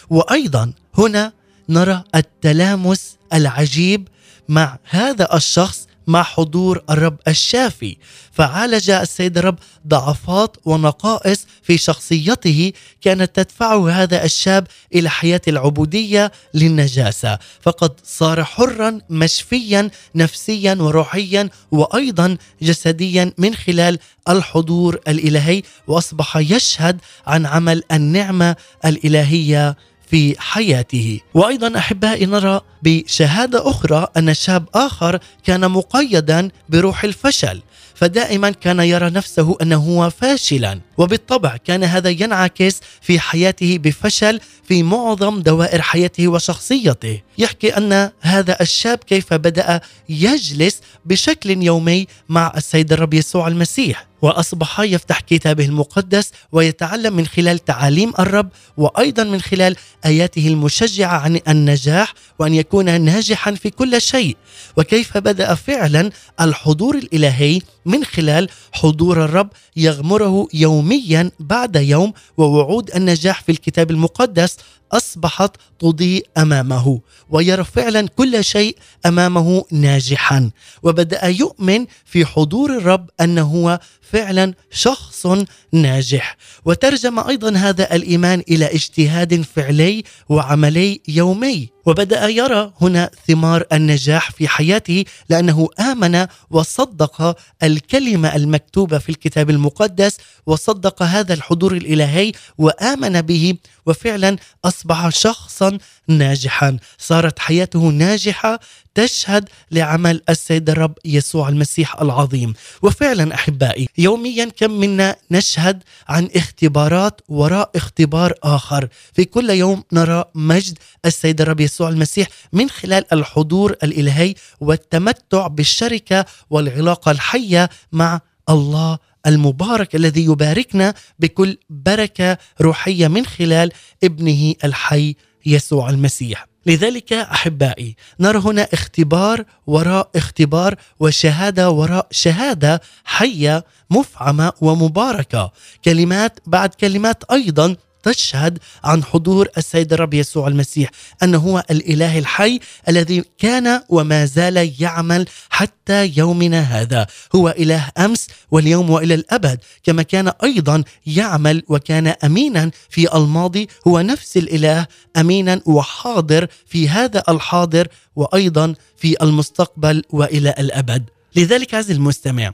وأيضا 0.10 0.74
هنا 0.98 1.34
نرى 1.70 2.04
التلامس 2.16 3.16
العجيب 3.34 4.08
مع 4.50 4.78
هذا 4.90 5.36
الشخص 5.36 5.88
مع 6.08 6.24
حضور 6.24 6.84
الرب 6.90 7.18
الشافي. 7.28 7.98
فعالج 8.32 8.90
السيد 8.90 9.38
الرب 9.38 9.60
ضعفات 9.88 10.58
ونقائص 10.66 11.48
في 11.64 11.78
شخصيته 11.78 12.74
كانت 13.02 13.36
تدفعه 13.36 13.90
هذا 13.90 14.24
الشاب 14.24 14.68
إلى 14.96 15.10
حياة 15.10 15.42
العبودية 15.48 16.32
للنجاسة. 16.54 17.40
فقد 17.62 17.92
صار 18.04 18.44
حرا 18.44 19.00
مشفيا 19.10 19.90
نفسيا 20.16 20.78
وروحيا 20.80 21.50
وأيضا 21.72 22.38
جسديا 22.62 23.34
من 23.38 23.56
خلال 23.56 24.00
الحضور 24.30 25.00
الإلهي 25.08 25.62
وأصبح 25.88 26.38
يشهد 26.38 27.02
عن 27.28 27.46
عمل 27.46 27.84
النعمة 27.92 28.56
الإلهية 28.86 29.76
في 30.08 30.36
حياته. 30.40 31.20
وأيضا 31.34 31.78
أحبائي 31.78 32.26
نرى 32.26 32.62
بشهادة 32.84 33.70
أخرى 33.70 34.08
أن 34.18 34.34
شاب 34.34 34.66
آخر 34.76 35.20
كان 35.44 35.72
مقيدا 35.72 36.50
بروح 36.70 37.04
الفشل 37.04 37.62
فدائما 37.96 38.50
كان 38.50 38.80
يرى 38.80 39.10
نفسه 39.10 39.58
أنه 39.62 39.76
هو 39.76 40.10
فاشلا. 40.10 40.80
وبالطبع 40.98 41.58
كان 41.58 41.84
هذا 41.84 42.10
ينعكس 42.10 42.82
في 43.02 43.20
حياته 43.20 43.78
بفشل 43.78 44.40
في 44.68 44.84
معظم 44.84 45.42
دوائر 45.42 45.82
حياته 45.82 46.28
وشخصيته. 46.28 47.22
يحكي 47.38 47.78
أن 47.78 48.10
هذا 48.22 48.58
الشاب 48.62 48.98
كيف 48.98 49.34
بدأ 49.34 49.82
يجلس 50.10 50.82
بشكل 51.06 51.64
يومي 51.64 52.08
مع 52.30 52.54
السيد 52.58 52.94
الرب 52.94 53.14
يسوع 53.14 53.48
المسيح. 53.48 54.08
وأصبح 54.26 54.80
يفتح 54.80 55.20
كتابه 55.20 55.66
المقدس 55.66 56.32
ويتعلم 56.52 57.16
من 57.16 57.26
خلال 57.26 57.66
تعاليم 57.66 58.14
الرب 58.20 58.50
وأيضا 58.78 59.24
من 59.24 59.42
خلال 59.42 59.76
آياته 60.06 60.48
المشجعة 60.48 61.18
عن 61.18 61.40
النجاح 61.48 62.14
وأن 62.40 62.54
يكون 62.54 63.02
ناجحا 63.02 63.52
في 63.52 63.70
كل 63.70 64.02
شيء. 64.02 64.38
وكيف 64.78 65.18
بدأ 65.18 65.56
فعلا 65.56 66.12
الحضور 66.42 66.96
الإلهي 66.96 67.62
من 67.86 68.04
خلال 68.04 68.50
حضور 68.72 69.26
الرب 69.26 69.50
يغمره 69.76 70.48
يوميا 70.54 71.32
بعد 71.40 71.76
يوم 71.76 72.14
ووعود 72.38 72.92
النجاح 72.96 73.42
في 73.44 73.52
الكتاب 73.52 73.92
المقدس 73.92 74.58
أصبحت 74.92 75.52
تضيء 75.80 76.28
أمامه 76.38 77.02
ويرى 77.30 77.64
فعلا 77.64 78.08
كل 78.08 78.44
شيء 78.44 78.78
أمامه 79.06 79.66
ناجحا. 79.72 80.52
وبدأ 80.84 81.26
يؤمن 81.26 81.86
في 82.06 82.26
حضور 82.26 82.78
الرب 82.78 83.10
أنه 83.22 83.42
هو 83.42 83.80
فعلا 84.02 84.54
شخص 84.72 85.28
ناجح. 85.72 86.38
وترجم 86.66 87.20
أيضا 87.20 87.58
هذا 87.58 87.96
الإيمان 87.96 88.44
إلى 88.50 88.66
اجتهاد 88.66 89.42
فعلي 89.42 90.04
وعملي 90.30 91.02
يومي. 91.08 91.75
وبدأ 91.86 92.28
يرى 92.28 92.74
هنا 92.82 93.10
ثمار 93.28 93.66
النجاح 93.74 94.32
في 94.32 94.48
حياته 94.48 95.06
لأنه 95.30 95.70
آمن 95.80 96.28
وصدق 96.50 97.38
الكلمة 97.64 98.36
المكتوبة 98.36 98.98
في 98.98 99.10
الكتاب 99.10 99.50
المقدس 99.50 100.18
وصدق 100.46 101.04
هذا 101.04 101.34
الحضور 101.34 101.74
الإلهي 101.74 102.32
وآمن 102.58 103.22
به 103.22 103.54
وفعلا 103.86 104.38
أصبح 104.66 105.10
شخصا 105.10 105.78
ناجحا. 106.08 106.78
صارت 106.98 107.40
حياته 107.40 107.80
ناجحة 107.80 108.60
تشهد 108.96 109.50
لعمل 109.72 110.22
السيد 110.30 110.70
الرب 110.70 110.94
يسوع 111.06 111.50
المسيح 111.50 112.02
العظيم 112.02 112.54
وفعلا 112.82 113.36
أحبائي 113.36 113.90
يوميا 113.98 114.46
كم 114.46 114.72
منا 114.72 115.16
نشهد 115.32 115.84
عن 116.08 116.30
اختبارات 116.36 117.22
وراء 117.28 117.72
اختبار 117.76 118.34
آخر 118.44 118.88
في 119.14 119.26
كل 119.26 119.50
يوم 119.50 119.84
نرى 119.92 120.26
مجد 120.36 120.78
السيد 121.06 121.42
الرب 121.42 121.60
يسوع 121.60 121.90
المسيح 121.90 122.28
من 122.54 122.70
خلال 122.70 123.14
الحضور 123.14 123.72
الإلهي 123.84 124.36
والتمتع 124.60 125.48
بالشركة 125.48 126.26
والعلاقة 126.50 127.12
الحية 127.12 127.70
مع 127.92 128.22
الله 128.50 128.98
المبارك 129.28 129.96
الذي 129.96 130.26
يباركنا 130.26 130.94
بكل 131.20 131.58
بركة 131.70 132.38
روحية 132.62 133.08
من 133.08 133.26
خلال 133.26 133.72
ابنه 134.04 134.54
الحي 134.64 135.16
يسوع 135.46 135.90
المسيح. 135.90 136.55
لذلك 136.66 137.14
أحبائي 137.14 137.96
نرى 138.20 138.38
هنا 138.40 138.68
اختبار 138.74 139.46
وراء 139.68 140.10
اختبار 140.16 140.76
وشهادة 141.00 141.70
وراء 141.70 142.08
شهادة 142.12 142.82
حية 143.06 143.66
مفعمة 143.90 144.52
ومباركة، 144.62 145.52
كلمات 145.86 146.40
بعد 146.46 146.70
كلمات 146.74 147.24
أيضا 147.32 147.76
تشهد 148.06 148.60
عن 148.84 149.04
حضور 149.04 149.48
السيد 149.58 149.94
الرب 149.94 150.14
يسوع 150.14 150.48
المسيح 150.48 150.90
أنه 151.24 151.38
هو 151.38 151.64
الإله 151.72 152.20
الحي 152.20 152.60
الذي 152.90 153.24
كان 153.38 153.82
وما 153.90 154.26
زال 154.26 154.74
يعمل 154.80 155.26
حتى 155.50 156.14
يومنا 156.18 156.62
هذا. 156.62 157.08
هو 157.36 157.50
إله 157.50 157.90
أمس 157.98 158.28
واليوم 158.52 158.90
وإلى 158.90 159.14
الأبد 159.14 159.60
كما 159.84 160.04
كان 160.04 160.32
أيضا 160.44 160.84
يعمل 161.06 161.64
وكان 161.68 162.08
امينا 162.08 162.72
في 162.90 163.16
الماضي 163.16 163.70
هو 163.88 164.02
نفس 164.02 164.38
الإله 164.38 164.88
امينا 165.18 165.62
وحاضر 165.66 166.48
في 166.66 166.90
هذا 166.90 167.24
الحاضر 167.30 167.88
وأيضا 168.16 168.74
في 168.98 169.24
المستقبل 169.24 170.04
وإلى 170.10 170.56
الأبد. 170.60 171.04
لذلك 171.36 171.74
عزيزي 171.74 171.94
المستمع 171.94 172.52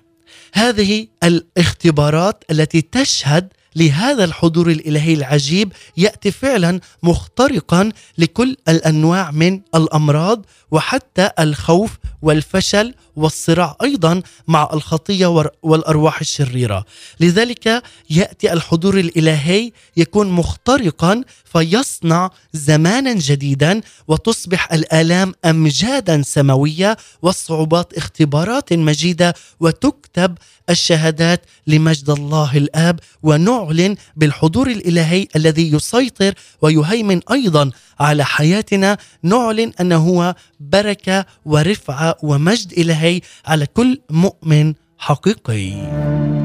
هذه 0.53 1.07
الاختبارات 1.23 2.43
التي 2.51 2.81
تشهد 2.81 3.53
لهذا 3.75 4.23
الحضور 4.23 4.71
الإلهي 4.71 5.13
العجيب 5.13 5.73
يأتي 5.97 6.31
فعلا 6.31 6.79
مخترقا 7.03 7.91
لكل 8.17 8.57
الأنواع 8.69 9.31
من 9.31 9.61
الأمراض 9.75 10.45
وحتى 10.71 11.29
الخوف 11.39 11.91
والفشل 12.21 12.93
والصراع 13.15 13.75
أيضا 13.83 14.21
مع 14.47 14.69
الخطية 14.73 15.51
والأرواح 15.63 16.19
الشريرة. 16.19 16.85
لذلك 17.19 17.83
يأتي 18.09 18.53
الحضور 18.53 18.99
الإلهي 18.99 19.71
يكون 19.97 20.29
مخترقا 20.29 21.23
فيصنع 21.45 22.29
زمانا 22.53 23.13
جديدا 23.13 23.81
وتصبح 24.07 24.73
الآلام 24.73 25.33
امجادا 25.45 26.21
سماوية 26.21 26.97
والصعوبات 27.21 27.93
اختبارات 27.93 28.73
مجيدة 28.73 29.33
وتكتب 29.59 30.37
الشهادات 30.71 31.45
لمجد 31.67 32.09
الله 32.09 32.57
الآب 32.57 32.99
ونعلن 33.23 33.95
بالحضور 34.15 34.67
الإلهي 34.67 35.27
الذي 35.35 35.73
يسيطر 35.73 36.33
ويهيمن 36.61 37.19
أيضا 37.31 37.71
على 37.99 38.25
حياتنا 38.25 38.97
نعلن 39.23 39.71
أنه 39.81 39.97
هو 39.97 40.35
بركة 40.59 41.25
ورفعة 41.45 42.15
ومجد 42.23 42.73
إلهي 42.73 43.21
على 43.45 43.65
كل 43.65 43.99
مؤمن 44.09 44.73
حقيقي. 44.97 46.40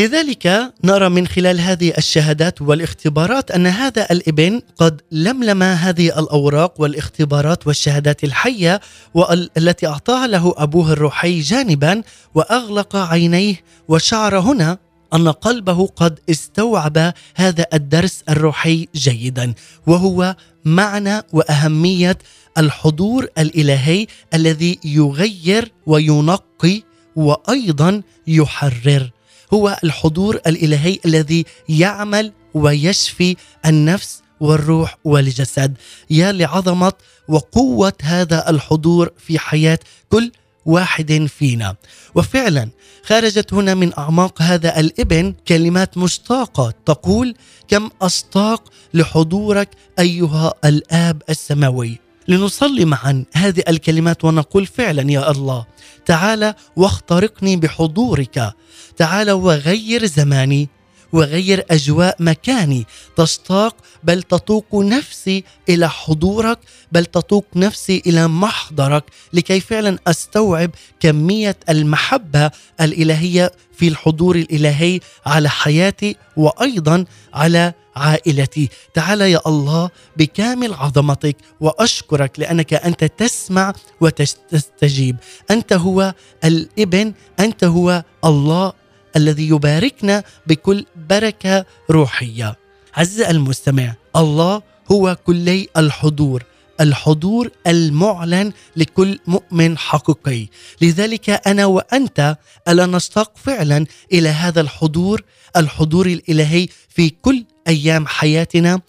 لذلك 0.00 0.72
نرى 0.84 1.08
من 1.08 1.26
خلال 1.26 1.60
هذه 1.60 1.92
الشهادات 1.98 2.62
والاختبارات 2.62 3.50
أن 3.50 3.66
هذا 3.66 4.06
الإبن 4.10 4.60
قد 4.76 5.00
لملم 5.12 5.62
هذه 5.62 6.18
الأوراق 6.18 6.80
والاختبارات 6.80 7.66
والشهادات 7.66 8.24
الحية 8.24 8.80
والتي 9.14 9.86
أعطاها 9.86 10.26
له 10.26 10.54
أبوه 10.56 10.92
الروحي 10.92 11.40
جانبا 11.40 12.02
وأغلق 12.34 12.96
عينيه 12.96 13.54
وشعر 13.88 14.38
هنا 14.38 14.78
أن 15.14 15.28
قلبه 15.28 15.86
قد 15.86 16.18
استوعب 16.30 17.12
هذا 17.34 17.66
الدرس 17.74 18.22
الروحي 18.28 18.88
جيدا 18.94 19.54
وهو 19.86 20.36
معنى 20.64 21.22
وأهمية 21.32 22.18
الحضور 22.58 23.26
الإلهي 23.38 24.06
الذي 24.34 24.78
يغير 24.84 25.72
وينقي 25.86 26.82
وأيضا 27.16 28.02
يحرر. 28.26 29.10
هو 29.54 29.78
الحضور 29.84 30.36
الإلهي 30.46 30.98
الذي 31.04 31.44
يعمل 31.68 32.32
ويشفي 32.54 33.36
النفس 33.66 34.22
والروح 34.40 34.98
والجسد. 35.04 35.76
يا 36.10 36.32
لعظمة 36.32 36.92
وقوة 37.28 37.92
هذا 38.02 38.50
الحضور 38.50 39.10
في 39.18 39.38
حياة 39.38 39.78
كل 40.08 40.32
واحد 40.66 41.26
فينا. 41.38 41.76
وفعلا 42.14 42.68
خرجت 43.02 43.54
هنا 43.54 43.74
من 43.74 43.98
أعماق 43.98 44.42
هذا 44.42 44.80
الإبن 44.80 45.34
كلمات 45.48 45.98
مشتاقة 45.98 46.74
تقول 46.86 47.34
كم 47.68 47.90
أشتاق 48.02 48.72
لحضورك 48.94 49.68
أيها 49.98 50.54
الآب 50.64 51.22
السماوي؟ 51.30 52.09
لنصلي 52.28 52.84
معا 52.84 53.24
هذه 53.32 53.62
الكلمات 53.68 54.24
ونقول 54.24 54.66
فعلا 54.66 55.10
يا 55.12 55.30
الله 55.30 55.66
تعال 56.06 56.54
واخترقني 56.76 57.56
بحضورك 57.56 58.54
تعال 58.96 59.30
وغير 59.30 60.06
زماني 60.06 60.68
وغير 61.12 61.64
أجواء 61.70 62.16
مكاني. 62.20 62.86
تشتاق 63.16 63.76
بل 64.04 64.22
تطوق 64.22 64.74
نفسي 64.74 65.44
إلى 65.68 65.88
حضورك 65.90 66.58
بل 66.92 67.04
تطوق 67.06 67.46
نفسي 67.56 68.02
إلى 68.06 68.28
محضرك 68.28 69.04
لكي 69.32 69.60
فعلا 69.60 69.98
أستوعب 70.06 70.70
كمية 71.00 71.56
المحبة 71.68 72.50
الإلهية 72.80 73.52
في 73.72 73.88
الحضور 73.88 74.36
الإلهي 74.36 75.00
على 75.26 75.48
حياتي 75.48 76.16
وأيضا 76.36 77.04
على 77.34 77.72
عائلتي. 77.96 78.68
تعال 78.94 79.20
يا 79.20 79.40
الله 79.46 79.90
بكامل 80.16 80.74
عظمتك 80.74 81.36
وأشكرك 81.60 82.40
لأنك 82.40 82.74
أنت 82.74 83.04
تسمع 83.04 83.72
وتستجيب. 84.00 85.16
أنت 85.50 85.72
هو 85.72 86.14
الإبن 86.44 87.12
أنت 87.40 87.64
هو 87.64 88.04
الله 88.24 88.72
الذي 89.16 89.48
يباركنا 89.48 90.24
بكل 90.46 90.86
بركة 91.10 91.64
روحية. 91.90 92.56
عزيزي 92.94 93.30
المستمع 93.30 93.94
الله 94.16 94.62
هو 94.92 95.16
كلي 95.26 95.68
الحضور 95.76 96.42
الحضور 96.80 97.50
المعلن 97.66 98.52
لكل 98.76 99.18
مؤمن 99.26 99.78
حقيقي. 99.78 100.46
لذلك 100.82 101.30
أنا 101.30 101.66
وأنت 101.66 102.36
الا 102.68 102.86
نشتاق 102.86 103.32
فعلا 103.36 103.86
إلى 104.12 104.28
هذا 104.28 104.60
الحضور 104.60 105.22
الحضور 105.56 106.06
الإلهي 106.06 106.68
في 106.88 107.10
كل 107.10 107.44
أيام 107.68 108.06
حياتنا 108.06 108.80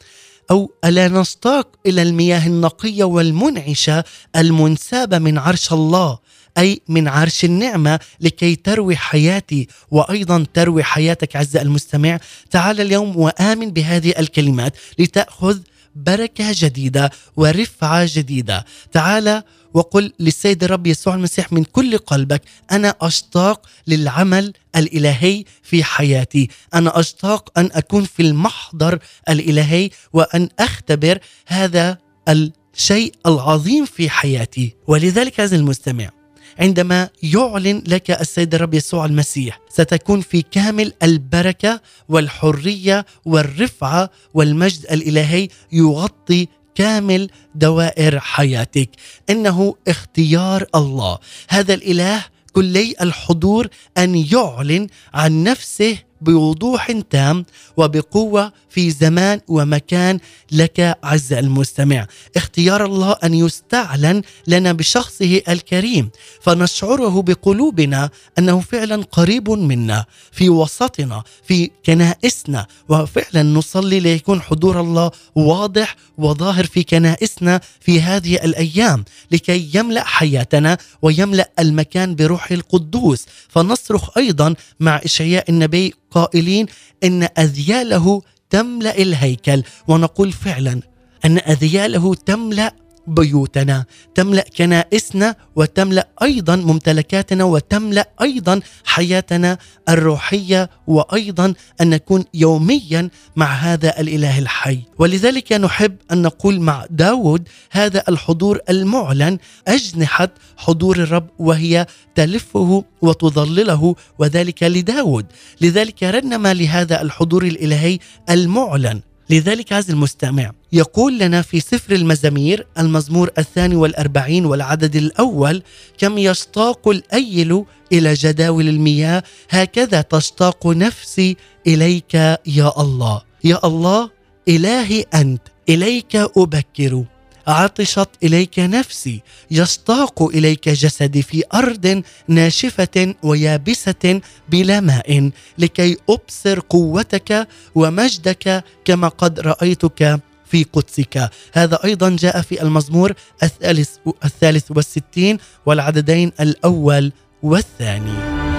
أو 0.51 0.71
ألا 0.85 1.07
نشتاق 1.07 1.67
إلى 1.85 2.01
المياه 2.01 2.47
النقية 2.47 3.03
والمنعشة 3.03 4.03
المنسابة 4.35 5.19
من 5.19 5.37
عرش 5.37 5.73
الله 5.73 6.19
أي 6.57 6.81
من 6.87 7.07
عرش 7.07 7.45
النعمة 7.45 7.99
لكي 8.19 8.55
تروي 8.55 8.95
حياتي 8.95 9.67
وأيضا 9.91 10.45
تروي 10.53 10.83
حياتك 10.83 11.35
عز 11.35 11.57
المستمع. 11.57 12.19
تعال 12.51 12.81
اليوم 12.81 13.17
وآمن 13.17 13.69
بهذه 13.71 14.13
الكلمات 14.19 14.73
لتأخذ 14.99 15.59
بركة 15.95 16.45
جديدة 16.51 17.11
ورفعة 17.37 18.07
جديدة. 18.13 18.65
تعال 18.91 19.43
وقل 19.73 20.13
للسيد 20.19 20.63
الرب 20.63 20.87
يسوع 20.87 21.15
المسيح 21.15 21.53
من 21.53 21.63
كل 21.63 21.97
قلبك 21.97 22.41
أنا 22.71 22.95
أشتاق 23.01 23.65
للعمل 23.87 24.53
الإلهي 24.75 25.43
في 25.63 25.83
حياتي. 25.83 26.49
أنا 26.73 26.99
أشتاق 26.99 27.59
أن 27.59 27.69
أكون 27.73 28.03
في 28.03 28.21
المحضر 28.21 28.99
الإلهي 29.29 29.89
وأن 30.13 30.49
أختبر 30.59 31.19
هذا 31.47 31.97
الشيء 32.29 33.13
العظيم 33.25 33.85
في 33.85 34.09
حياتي. 34.09 34.75
ولذلك 34.87 35.39
عزيزي 35.39 35.55
المستمع 35.55 36.20
عندما 36.61 37.09
يعلن 37.23 37.83
لك 37.87 38.11
السيد 38.11 38.55
الرب 38.55 38.73
يسوع 38.73 39.05
المسيح 39.05 39.59
ستكون 39.69 40.21
في 40.21 40.41
كامل 40.41 40.93
البركة 41.03 41.81
والحرية 42.09 43.05
والرفعة 43.25 44.09
والمجد 44.33 44.85
الإلهي 44.91 45.47
يغطي 45.71 46.47
كامل 46.75 47.29
دوائر 47.55 48.19
حياتك. 48.19 48.89
إنه 49.29 49.75
اختيار 49.87 50.65
الله. 50.75 51.17
هذا 51.49 51.73
الإله 51.73 52.25
كلي 52.53 52.95
الحضور 53.01 53.67
أن 53.97 54.15
يعلن 54.15 54.87
عن 55.13 55.43
نفسه 55.43 55.97
بوضوح 56.21 56.91
تام 56.91 57.45
وبقوة 57.77 58.53
في 58.69 58.91
زمان 58.91 59.39
ومكان 59.47 60.19
لك 60.51 60.97
عز 61.03 61.33
المستمع. 61.33 62.07
اختيار 62.35 62.85
الله 62.85 63.11
أن 63.23 63.33
يستعلن 63.33 64.21
لنا 64.47 64.71
بشخصه 64.71 65.41
الكريم 65.49 66.09
فنشعره 66.41 67.21
بقلوبنا 67.21 68.09
أنه 68.39 68.59
فعلا 68.59 69.03
قريب 69.11 69.49
منا 69.49 70.05
في 70.31 70.49
وسطنا 70.49 71.23
في 71.47 71.71
كنائسنا 71.85 72.67
وفعلا 72.89 73.43
نصلي 73.43 73.99
ليكون 73.99 74.41
حضور 74.41 74.79
الله 74.79 75.11
واضح 75.35 75.95
وظاهر 76.17 76.65
في 76.65 76.83
كنائسنا 76.83 77.61
في 77.79 78.01
هذه 78.01 78.35
الأيام 78.35 79.03
لكي 79.31 79.69
يملأ 79.73 80.03
حياتنا 80.03 80.77
ويملأ 81.01 81.51
المكان 81.59 82.15
بروح 82.15 82.51
القدوس. 82.51 83.25
فنصرخ 83.49 84.17
أيضا 84.17 84.55
مع 84.79 85.01
إشعياء 85.05 85.49
النبي 85.49 85.93
قائلين 86.11 86.65
أن 87.03 87.23
أذياله 87.23 88.21
تملأ 88.49 88.97
الهيكل 88.97 89.63
ونقول 89.87 90.31
فعلا 90.31 90.81
أن 91.25 91.37
أذياله 91.37 92.15
تملأ 92.15 92.73
بيوتنا. 93.07 93.85
تملأ 94.15 94.45
كنائسنا 94.57 95.35
وتملأ 95.55 96.07
أيضا 96.21 96.55
ممتلكاتنا 96.55 97.43
وتملأ 97.43 98.09
أيضا 98.21 98.61
حياتنا 98.85 99.57
الروحية 99.89 100.69
وأيضا 100.87 101.53
أن 101.81 101.89
نكون 101.89 102.25
يوميا 102.33 103.09
مع 103.35 103.45
هذا 103.45 103.99
الإله 103.99 104.39
الحي. 104.39 104.79
ولذلك 104.99 105.53
نحب 105.53 105.95
أن 106.11 106.21
نقول 106.21 106.59
مع 106.59 106.85
داود 106.89 107.47
هذا 107.71 108.03
الحضور 108.09 108.59
المعلن 108.69 109.37
أجنحة 109.67 110.29
حضور 110.57 110.97
الرب 110.97 111.27
وهي 111.39 111.85
تلفه 112.15 112.83
وتظلله 113.01 113.95
وذلك 114.19 114.63
لداود. 114.63 115.25
لذلك 115.61 116.03
رنم 116.03 116.47
لهذا 116.47 117.01
الحضور 117.01 117.43
الإلهي 117.43 117.99
المعلن. 118.29 119.01
لذلك 119.31 119.73
عز 119.73 119.89
المستمع 119.89 120.51
يقول 120.73 121.19
لنا 121.19 121.41
في 121.41 121.59
سفر 121.59 121.95
المزامير 121.95 122.67
المزمور 122.79 123.31
الثاني 123.37 123.75
والأربعين 123.75 124.45
والعدد 124.45 124.95
الأول 124.95 125.63
كم 125.97 126.17
يشتاق 126.17 126.87
الأيل 126.87 127.63
إلى 127.91 128.13
جداول 128.13 128.67
المياه؟ 128.69 129.23
هكذا 129.49 130.01
تشتاق 130.01 130.67
نفسي 130.67 131.37
إليك 131.67 132.13
يا 132.45 132.81
الله. 132.81 133.21
يا 133.43 133.59
الله 133.63 134.09
إلهي 134.47 135.05
أنت 135.13 135.41
إليك 135.69 136.15
أبكر. 136.15 137.03
عطشت 137.51 138.09
إليك 138.23 138.59
نفسي 138.59 139.21
يشتاق 139.51 140.23
إليك 140.23 140.69
جسدي 140.69 141.21
في 141.21 141.43
أرض 141.53 142.03
ناشفة 142.27 143.15
ويابسة 143.23 144.21
بلا 144.49 144.79
ماء 144.79 145.31
لكي 145.57 145.97
أبصر 146.09 146.59
قوتك 146.59 147.47
ومجدك 147.75 148.63
كما 148.85 149.07
قد 149.07 149.39
رأيتك 149.39 150.19
في 150.51 150.65
قدسك. 150.73 151.29
هذا 151.53 151.79
أيضا 151.83 152.09
جاء 152.19 152.41
في 152.41 152.61
المزمور 152.61 153.13
الثالث, 153.43 153.89
الثالث 154.25 154.71
والستين 154.71 155.37
والعددين 155.65 156.31
الأول 156.39 157.11
والثاني. 157.43 158.50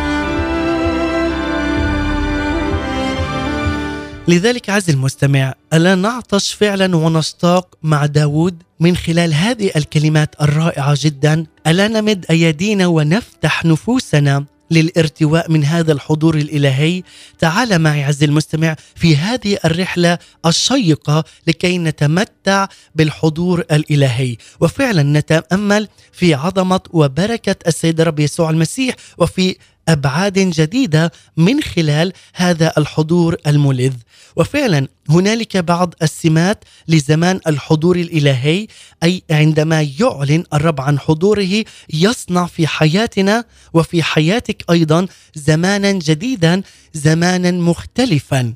لذلك 4.28 4.70
عز 4.70 4.90
المستمع 4.90 5.54
ألا 5.72 5.94
نعطش 5.94 6.52
فعلا 6.52 6.96
ونشتاق 6.96 7.78
مع 7.82 8.06
داود 8.06 8.62
من 8.80 8.96
خلال 8.96 9.34
هذه 9.34 9.70
الكلمات 9.76 10.34
الرائعة 10.42 10.96
جدا؟ 11.00 11.46
ألا 11.66 11.88
نمد 11.88 12.26
أيدينا 12.30 12.86
ونفتح 12.86 13.64
نفوسنا 13.64 14.44
للارتواء 14.70 15.50
من 15.50 15.64
هذا 15.64 15.92
الحضور 15.92 16.36
الإلهي؟ 16.36 17.02
تعال 17.38 17.78
معي 17.78 18.04
عز 18.04 18.22
المستمع 18.22 18.76
في 18.94 19.16
هذه 19.16 19.58
الرحلة 19.64 20.18
الشيقة 20.46 21.24
لكي 21.46 21.78
نتمتع 21.78 22.66
بالحضور 22.94 23.60
الإلهي. 23.60 24.36
وفعلا 24.60 25.02
نتأمل 25.02 25.88
في 26.12 26.34
عظمة 26.34 26.80
وبركة 26.90 27.56
السيد 27.66 28.00
الرب 28.00 28.20
يسوع 28.20 28.50
المسيح 28.50 28.94
وفي 29.18 29.56
أبعاد 29.88 30.38
جديدة 30.38 31.12
من 31.36 31.62
خلال 31.62 32.12
هذا 32.34 32.72
الحضور 32.78 33.36
الملذ 33.46 33.94
وفعلا 34.36 34.88
هنالك 35.08 35.56
بعض 35.56 35.94
السمات 36.02 36.64
لزمان 36.88 37.40
الحضور 37.46 37.96
الإلهي 37.96 38.66
أي 39.02 39.22
عندما 39.30 39.82
يعلن 40.00 40.44
الرب 40.54 40.80
عن 40.80 40.98
حضوره 40.98 41.64
يصنع 41.94 42.46
في 42.46 42.66
حياتنا 42.66 43.44
وفي 43.74 44.02
حياتك 44.02 44.64
أيضا 44.70 45.06
زمانا 45.34 45.92
جديدا 45.92 46.62
زمانا 46.94 47.50
مختلفا. 47.50 48.54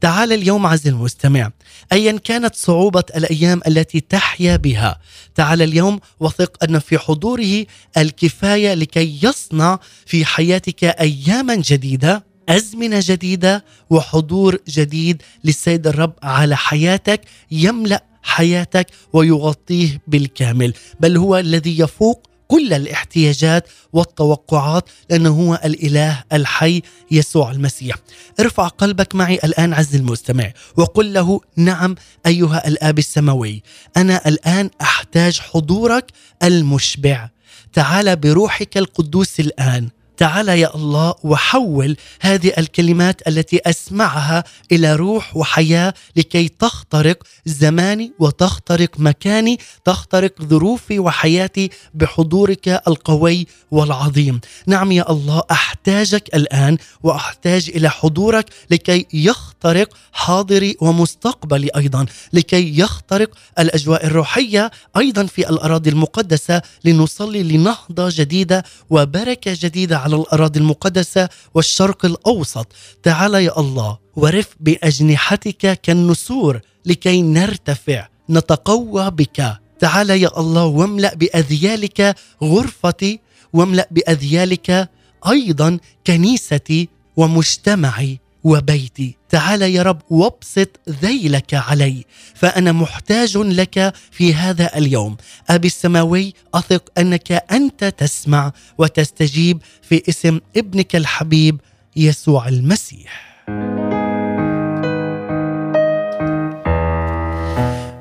تعال 0.00 0.32
اليوم 0.32 0.66
عز 0.66 0.86
المستمع 0.86 1.50
ايا 1.92 2.18
كانت 2.18 2.54
صعوبة 2.54 3.04
الأيام 3.16 3.60
التي 3.66 4.00
تحيا 4.00 4.56
بها 4.56 5.00
تعال 5.34 5.62
اليوم 5.62 6.00
وثق 6.20 6.64
أن 6.64 6.78
في 6.78 6.98
حضوره 6.98 7.66
الكفاية 7.96 8.74
لكي 8.74 9.18
يصنع 9.22 9.78
في 10.06 10.24
حياتك 10.24 10.84
اياما 10.84 11.54
جديدة. 11.54 12.27
أزمنة 12.48 13.00
جديدة 13.02 13.64
وحضور 13.90 14.58
جديد 14.68 15.22
للسيد 15.44 15.86
الرب 15.86 16.12
على 16.22 16.56
حياتك 16.56 17.20
يملأ 17.50 18.04
حياتك 18.22 18.86
ويغطيه 19.12 20.00
بالكامل 20.06 20.72
بل 21.00 21.16
هو 21.16 21.36
الذي 21.36 21.78
يفوق 21.78 22.28
كل 22.48 22.72
الاحتياجات 22.72 23.68
والتوقعات 23.92 24.88
لأنه 25.10 25.30
هو 25.30 25.60
الإله 25.64 26.24
الحي 26.32 26.82
يسوع 27.10 27.50
المسيح. 27.50 27.96
ارفع 28.40 28.68
قلبك 28.68 29.14
معي 29.14 29.34
الآن 29.44 29.74
عز 29.74 29.94
المستمع 29.94 30.52
وقل 30.76 31.12
له 31.12 31.40
نعم 31.56 31.94
أيها 32.26 32.68
الآب 32.68 32.98
السماوي 32.98 33.62
أنا 33.96 34.28
الآن 34.28 34.70
أحتاج 34.80 35.40
حضورك 35.40 36.10
المشبع. 36.42 37.28
تعال 37.72 38.16
بروحك 38.16 38.76
القدوس 38.76 39.40
الآن 39.40 39.88
تعال 40.18 40.48
يا 40.48 40.74
الله 40.74 41.14
وحول 41.22 41.96
هذه 42.20 42.52
الكلمات 42.58 43.28
التي 43.28 43.60
أسمعها 43.66 44.44
إلى 44.72 44.96
روح 44.96 45.36
وحياة 45.36 45.94
لكي 46.16 46.48
تخترق 46.48 47.22
زماني 47.46 48.12
وتخترق 48.18 48.90
مكاني 48.98 49.58
تخترق 49.84 50.42
ظروفي 50.42 50.98
وحياتي 50.98 51.70
بحضورك 51.94 52.68
القوي 52.68 53.46
والعظيم. 53.70 54.40
نعم 54.66 54.92
يا 54.92 55.10
الله 55.10 55.42
أحتاجك 55.50 56.34
الآن 56.34 56.78
وأحتاج 57.02 57.70
إلى 57.74 57.90
حضورك 57.90 58.46
لكي 58.70 59.06
يخترق 59.12 59.88
حاضري 60.12 60.76
ومستقبلي 60.80 61.70
أيضا 61.76 62.06
لكي 62.32 62.78
يخترق 62.78 63.30
الأجواء 63.58 64.06
الروحية 64.06 64.70
أيضا 64.96 65.26
في 65.26 65.50
الأراضي 65.50 65.90
المقدسة 65.90 66.62
لنصلي 66.84 67.42
لنهضة 67.42 68.08
جديدة 68.12 68.64
وبركة 68.90 69.56
جديدة 69.60 69.98
على 70.08 70.16
الأراضي 70.22 70.58
المقدسة 70.58 71.28
والشرق 71.54 72.04
الأوسط. 72.04 72.66
تعال 73.02 73.34
يا 73.34 73.60
الله 73.60 73.98
ورف 74.16 74.48
بأجنحتك 74.60 75.80
كالنسور 75.80 76.60
لكي 76.86 77.22
نرتفع 77.22 78.08
نتقوى 78.30 79.10
بك. 79.10 79.56
تعال 79.80 80.10
يا 80.10 80.40
الله 80.40 80.64
واملأ 80.64 81.14
بأذيالك 81.14 82.16
غرفتي 82.42 83.20
واملأ 83.52 83.88
بأذيالك 83.90 84.88
أيضا 85.28 85.78
كنيستي 86.06 86.88
ومجتمعي. 87.16 88.20
وبيتي. 88.44 89.16
تعال 89.28 89.62
يا 89.62 89.82
رب 89.82 90.02
وابسط 90.10 90.80
ذيلك 90.88 91.54
علي 91.54 92.04
فأنا 92.34 92.72
محتاج 92.72 93.36
لك 93.36 93.94
في 94.10 94.34
هذا 94.34 94.76
اليوم. 94.78 95.16
أبي 95.50 95.66
السماوي 95.66 96.34
أثق 96.54 96.82
أنك 96.98 97.32
أنت 97.32 97.84
تسمع 97.84 98.52
وتستجيب 98.78 99.62
في 99.82 100.02
اسم 100.08 100.40
ابنك 100.56 100.96
الحبيب 100.96 101.60
يسوع 101.96 102.48
المسيح. 102.48 103.28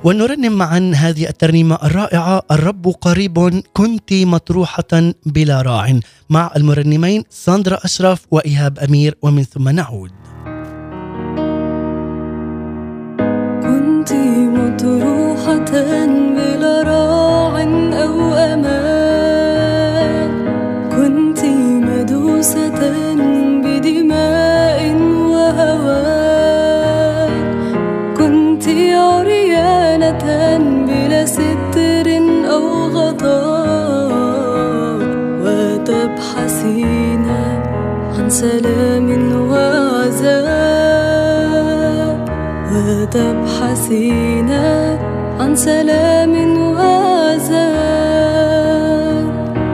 ونرنم 0.04 0.54
معا 0.54 0.92
هذه 0.96 1.30
الترنيمة 1.30 1.76
الرائعة 1.84 2.42
الرب 2.52 2.88
قريب 2.88 3.64
كنت 3.74 4.14
مطروحة 4.14 5.14
بلا 5.26 5.62
راع. 5.62 6.00
مع 6.30 6.52
المرنمين 6.56 7.24
ساندرا 7.30 7.80
أشرف 7.86 8.26
وإيهاب 8.32 8.80
أمير 8.80 9.18
ومن 9.22 9.44
ثم 9.44 9.70
نعود. 9.70 10.27
مطروحة 14.78 15.74
بلا 16.36 16.84
راع 16.84 17.54
أو 18.04 18.34
أمان. 18.34 20.32
كنت 20.96 21.42
مدوسة 21.90 22.80
بدماء 23.64 24.80
وهوان. 25.34 26.56
كنت 28.18 28.66
عريانة 28.94 30.26
بلا 30.88 31.26
ستر 31.26 32.08
أو 32.54 32.66
غطاء. 32.88 33.38
وتبحثين 35.44 37.26
عن 38.18 38.30
سلام 38.30 38.87
وتبحثين 43.08 44.50
عن 45.40 45.56
سلام 45.56 46.34
وعزاء 46.78 47.68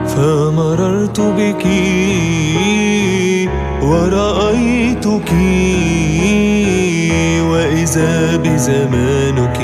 فمررت 0.06 1.20
بك 1.20 1.66
ورأيتك 3.82 5.32
وإذا 7.50 8.36
بزمانك 8.36 9.58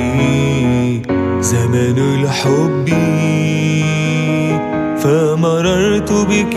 زمان 1.41 1.99
الحب 1.99 2.89
فمررت 4.99 6.13
بك 6.13 6.57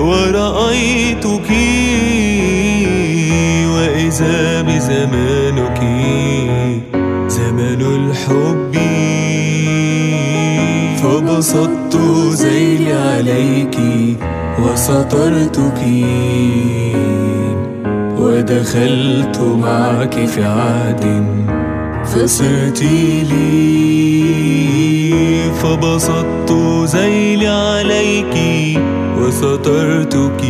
ورأيتك 0.00 1.50
وإذا 4.10 4.62
بزمانك 4.62 5.80
زمان 7.28 7.80
الحب. 7.80 8.74
فبسطت 11.02 11.96
ذيلي 12.32 12.92
عليك 12.92 13.76
وسطرتك 14.58 15.80
ودخلت 18.18 19.40
معك 19.62 20.14
في 20.26 20.44
عهد 20.44 21.24
فصرت 22.04 22.82
لي. 23.30 24.30
فبسطت 25.62 26.50
ذيلي 26.96 27.48
عليك 27.48 28.34
وسترتك 29.18 30.44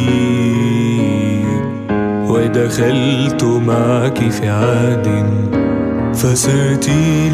ودخلت 2.41 3.45
معك 3.45 4.31
في 4.31 4.49
عهد 4.49 5.07
فصرت 6.15 6.89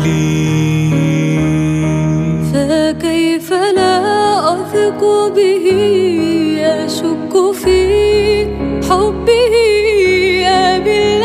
لي. 0.05 0.37
فكيف 2.53 3.53
لا 3.53 4.01
أثق 4.53 5.01
به؟ 5.37 5.66
أشك 6.61 7.53
في 7.55 7.79
حبه 8.90 9.55
أبي. 10.47 11.15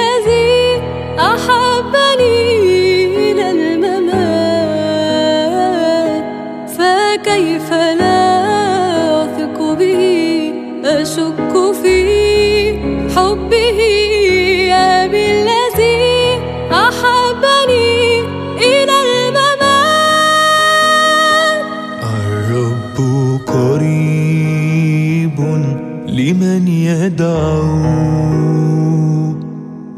لمن 26.52 26.68
يدعو 26.68 27.72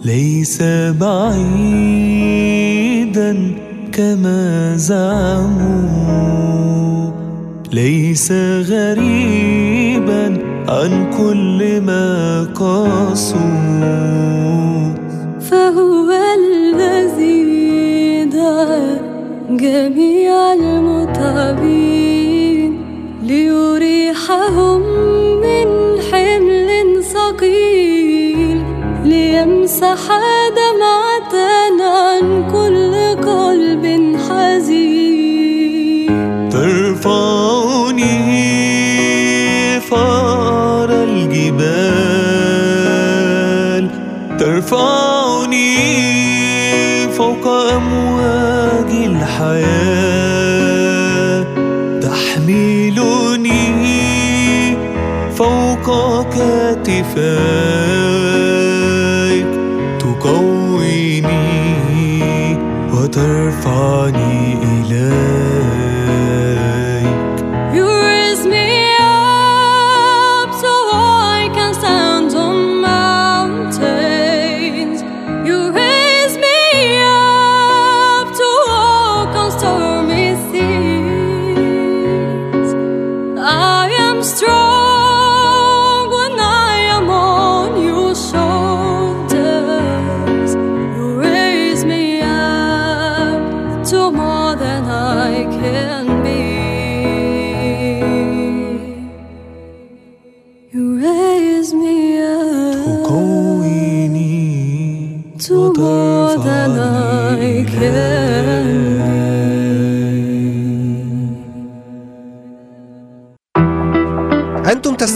ليس 0.06 0.62
بعيدا 1.02 1.64
كما 3.92 4.76
زعموا 4.76 5.92
ليس 7.72 8.32
غريبا 8.70 10.38
عن 10.70 11.10
كل 11.18 11.82
ما 11.82 12.44
قاسوا. 12.56 13.40
فهو 15.40 16.12
الذي 16.38 18.26
دعا 18.26 19.02
جميع 19.50 20.54
المتعبين 20.54 22.04
ليريحهم 23.24 24.84
ليمسح 29.83 30.11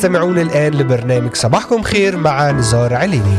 تستمعون 0.07 0.39
الآن 0.39 0.73
لبرنامج 0.73 1.35
صباحكم 1.35 1.81
خير 1.81 2.17
مع 2.17 2.51
نزار 2.51 2.93
عليني. 2.93 3.37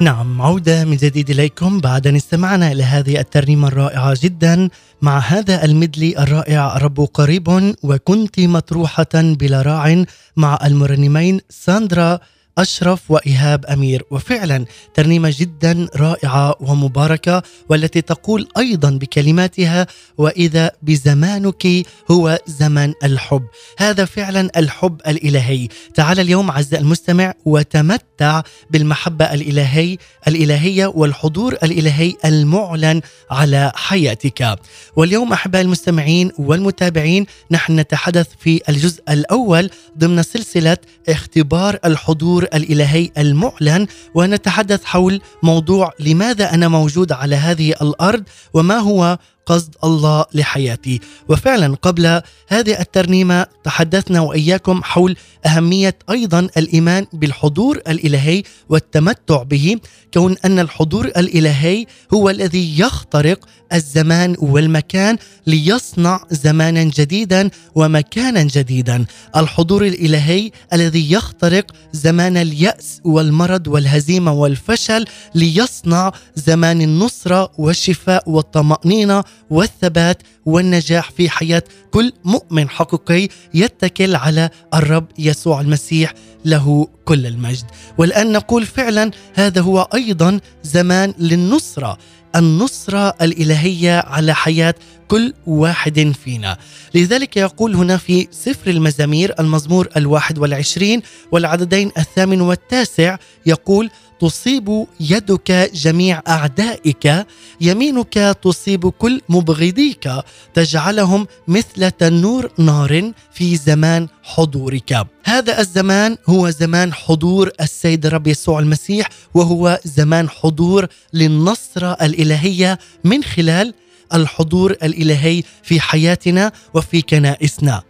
نعم 0.00 0.42
عودة 0.42 0.84
من 0.84 0.96
جديد 0.96 1.30
إليكم 1.30 1.80
بعد 1.80 2.06
أن 2.06 2.16
استمعنا 2.16 2.72
إلى 2.72 2.82
هذه 2.82 3.20
الترنيمة 3.20 3.68
الرائعة 3.68 4.16
جدا 4.22 4.68
مع 5.02 5.18
هذا 5.18 5.64
المدلي 5.64 6.18
الرائع 6.18 6.76
رب 6.78 7.00
قريب 7.14 7.74
وكنت 7.82 8.40
مطروحة 8.40 9.14
بلا 9.14 9.62
راع 9.62 10.04
مع 10.36 10.58
المرنمين 10.64 11.40
ساندرا 11.50 12.18
أشرف 12.58 13.10
وإيهاب 13.10 13.66
أمير. 13.66 14.02
وفعلا 14.10 14.64
ترنيمة 14.94 15.34
جدا 15.38 15.88
رائعة 15.96 16.54
ومباركة 16.60 17.42
والتي 17.68 18.00
تقول 18.00 18.48
أيضا 18.58 18.90
بكلماتها 18.90 19.86
وإذا 20.18 20.70
بزمانك 20.82 21.66
هو 22.10 22.38
زمن 22.46 22.92
الحب 23.04 23.42
هذا 23.78 24.04
فعلا 24.04 24.50
الحب 24.56 25.00
الإلهي. 25.06 25.68
تعال 25.94 26.20
اليوم 26.20 26.50
عز 26.50 26.74
المستمع 26.74 27.34
وتمتع 27.44 28.42
بالمحبة 28.70 29.24
الإلهي 29.24 29.98
الإلهية 30.28 30.86
والحضور 30.86 31.52
الإلهي 31.52 32.14
المعلن 32.24 33.00
على 33.30 33.72
حياتك. 33.74 34.58
واليوم 34.96 35.32
أحباء 35.32 35.62
المستمعين 35.62 36.30
والمتابعين 36.38 37.26
نحن 37.50 37.80
نتحدث 37.80 38.26
في 38.38 38.60
الجزء 38.68 39.02
الأول 39.08 39.70
ضمن 39.98 40.22
سلسلة 40.22 40.76
اختبار 41.08 41.78
الحضور 41.84 42.41
الإلهي 42.44 43.10
المعلن 43.18 43.86
ونتحدث 44.14 44.84
حول 44.84 45.20
موضوع 45.42 45.92
لماذا 46.00 46.54
أنا 46.54 46.68
موجود 46.68 47.12
على 47.12 47.36
هذه 47.36 47.70
الأرض 47.70 48.22
وما 48.54 48.78
هو 48.78 49.18
قصد 49.46 49.74
الله 49.84 50.24
لحياتي. 50.34 51.00
وفعلا 51.28 51.74
قبل 51.82 52.20
هذه 52.48 52.80
الترنيمة 52.80 53.46
تحدثنا 53.64 54.20
وإياكم 54.20 54.82
حول 54.82 55.16
أهمية 55.46 55.98
أيضا 56.10 56.48
الإيمان 56.56 57.06
بالحضور 57.12 57.76
الإلهي 57.76 58.42
والتمتع 58.68 59.42
به 59.42 59.76
كون 60.14 60.36
أن 60.44 60.58
الحضور 60.58 61.06
الإلهي 61.06 61.86
هو 62.14 62.30
الذي 62.30 62.78
يخترق 62.78 63.38
الزمان 63.72 64.36
والمكان 64.38 65.16
ليصنع 65.46 66.24
زمانا 66.30 66.84
جديدا 66.84 67.50
ومكانا 67.74 68.42
جديدا. 68.42 69.04
الحضور 69.36 69.86
الإلهي 69.86 70.50
الذي 70.72 71.12
يخترق 71.12 71.72
زمان 71.92 72.36
اليأس 72.36 73.00
والمرض 73.04 73.68
والهزيمة 73.68 74.32
والفشل 74.32 75.04
ليصنع 75.34 76.12
زمان 76.36 76.82
النصرة 76.82 77.50
والشفاء 77.58 78.30
والطمأنينة 78.30 79.24
والثبات 79.50 80.22
والنجاح 80.46 81.10
في 81.10 81.30
حياة 81.30 81.62
كل 81.90 82.12
مؤمن 82.24 82.68
حقيقي 82.68 83.28
يتكل 83.54 84.16
على 84.16 84.50
الرب 84.74 85.06
يسوع 85.18 85.60
المسيح 85.60 86.14
له 86.44 86.88
كل 87.04 87.26
المجد. 87.26 87.64
والآن 87.98 88.32
نقول 88.32 88.66
فعلا 88.66 89.10
هذا 89.34 89.60
هو 89.60 89.88
أيضا 89.94 90.40
زمان 90.62 91.14
للنصرة 91.18 91.98
النصرة 92.36 93.14
الإلهية 93.22 94.00
على 94.00 94.34
حياة 94.34 94.74
كل 95.08 95.34
واحد 95.46 96.12
فينا. 96.24 96.56
لذلك 96.94 97.36
يقول 97.36 97.74
هنا 97.74 97.96
في 97.96 98.28
سفر 98.30 98.70
المزامير 98.70 99.34
المزمور 99.40 99.88
الواحد 99.96 100.38
والعشرين 100.38 101.02
والعددين 101.32 101.92
الثامن 101.98 102.40
والتاسع 102.40 103.16
يقول 103.46 103.90
تصيب 104.22 104.86
يدك 105.00 105.70
جميع 105.74 106.22
أعدائك 106.28 107.26
يمينك 107.60 108.36
تصيب 108.42 108.88
كل 108.88 109.20
مبغضيك 109.28 110.10
تجعلهم 110.54 111.26
مثل 111.48 111.90
تنور 111.90 112.50
نار 112.58 113.12
في 113.32 113.56
زمان 113.56 114.08
حضورك. 114.22 115.06
هذا 115.24 115.60
الزمان 115.60 116.16
هو 116.28 116.50
زمان 116.50 116.94
حضور 116.94 117.50
السيد 117.60 118.06
الرب 118.06 118.26
يسوع 118.26 118.58
المسيح 118.58 119.08
وهو 119.34 119.80
زمان 119.84 120.28
حضور 120.28 120.86
للنصرة 121.12 121.92
الإلهية 121.92 122.78
من 123.04 123.24
خلال 123.24 123.74
الحضور 124.14 124.70
الإلهي 124.70 125.42
في 125.62 125.80
حياتنا 125.80 126.52
وفي 126.74 127.02
كنائسنا. 127.02 127.82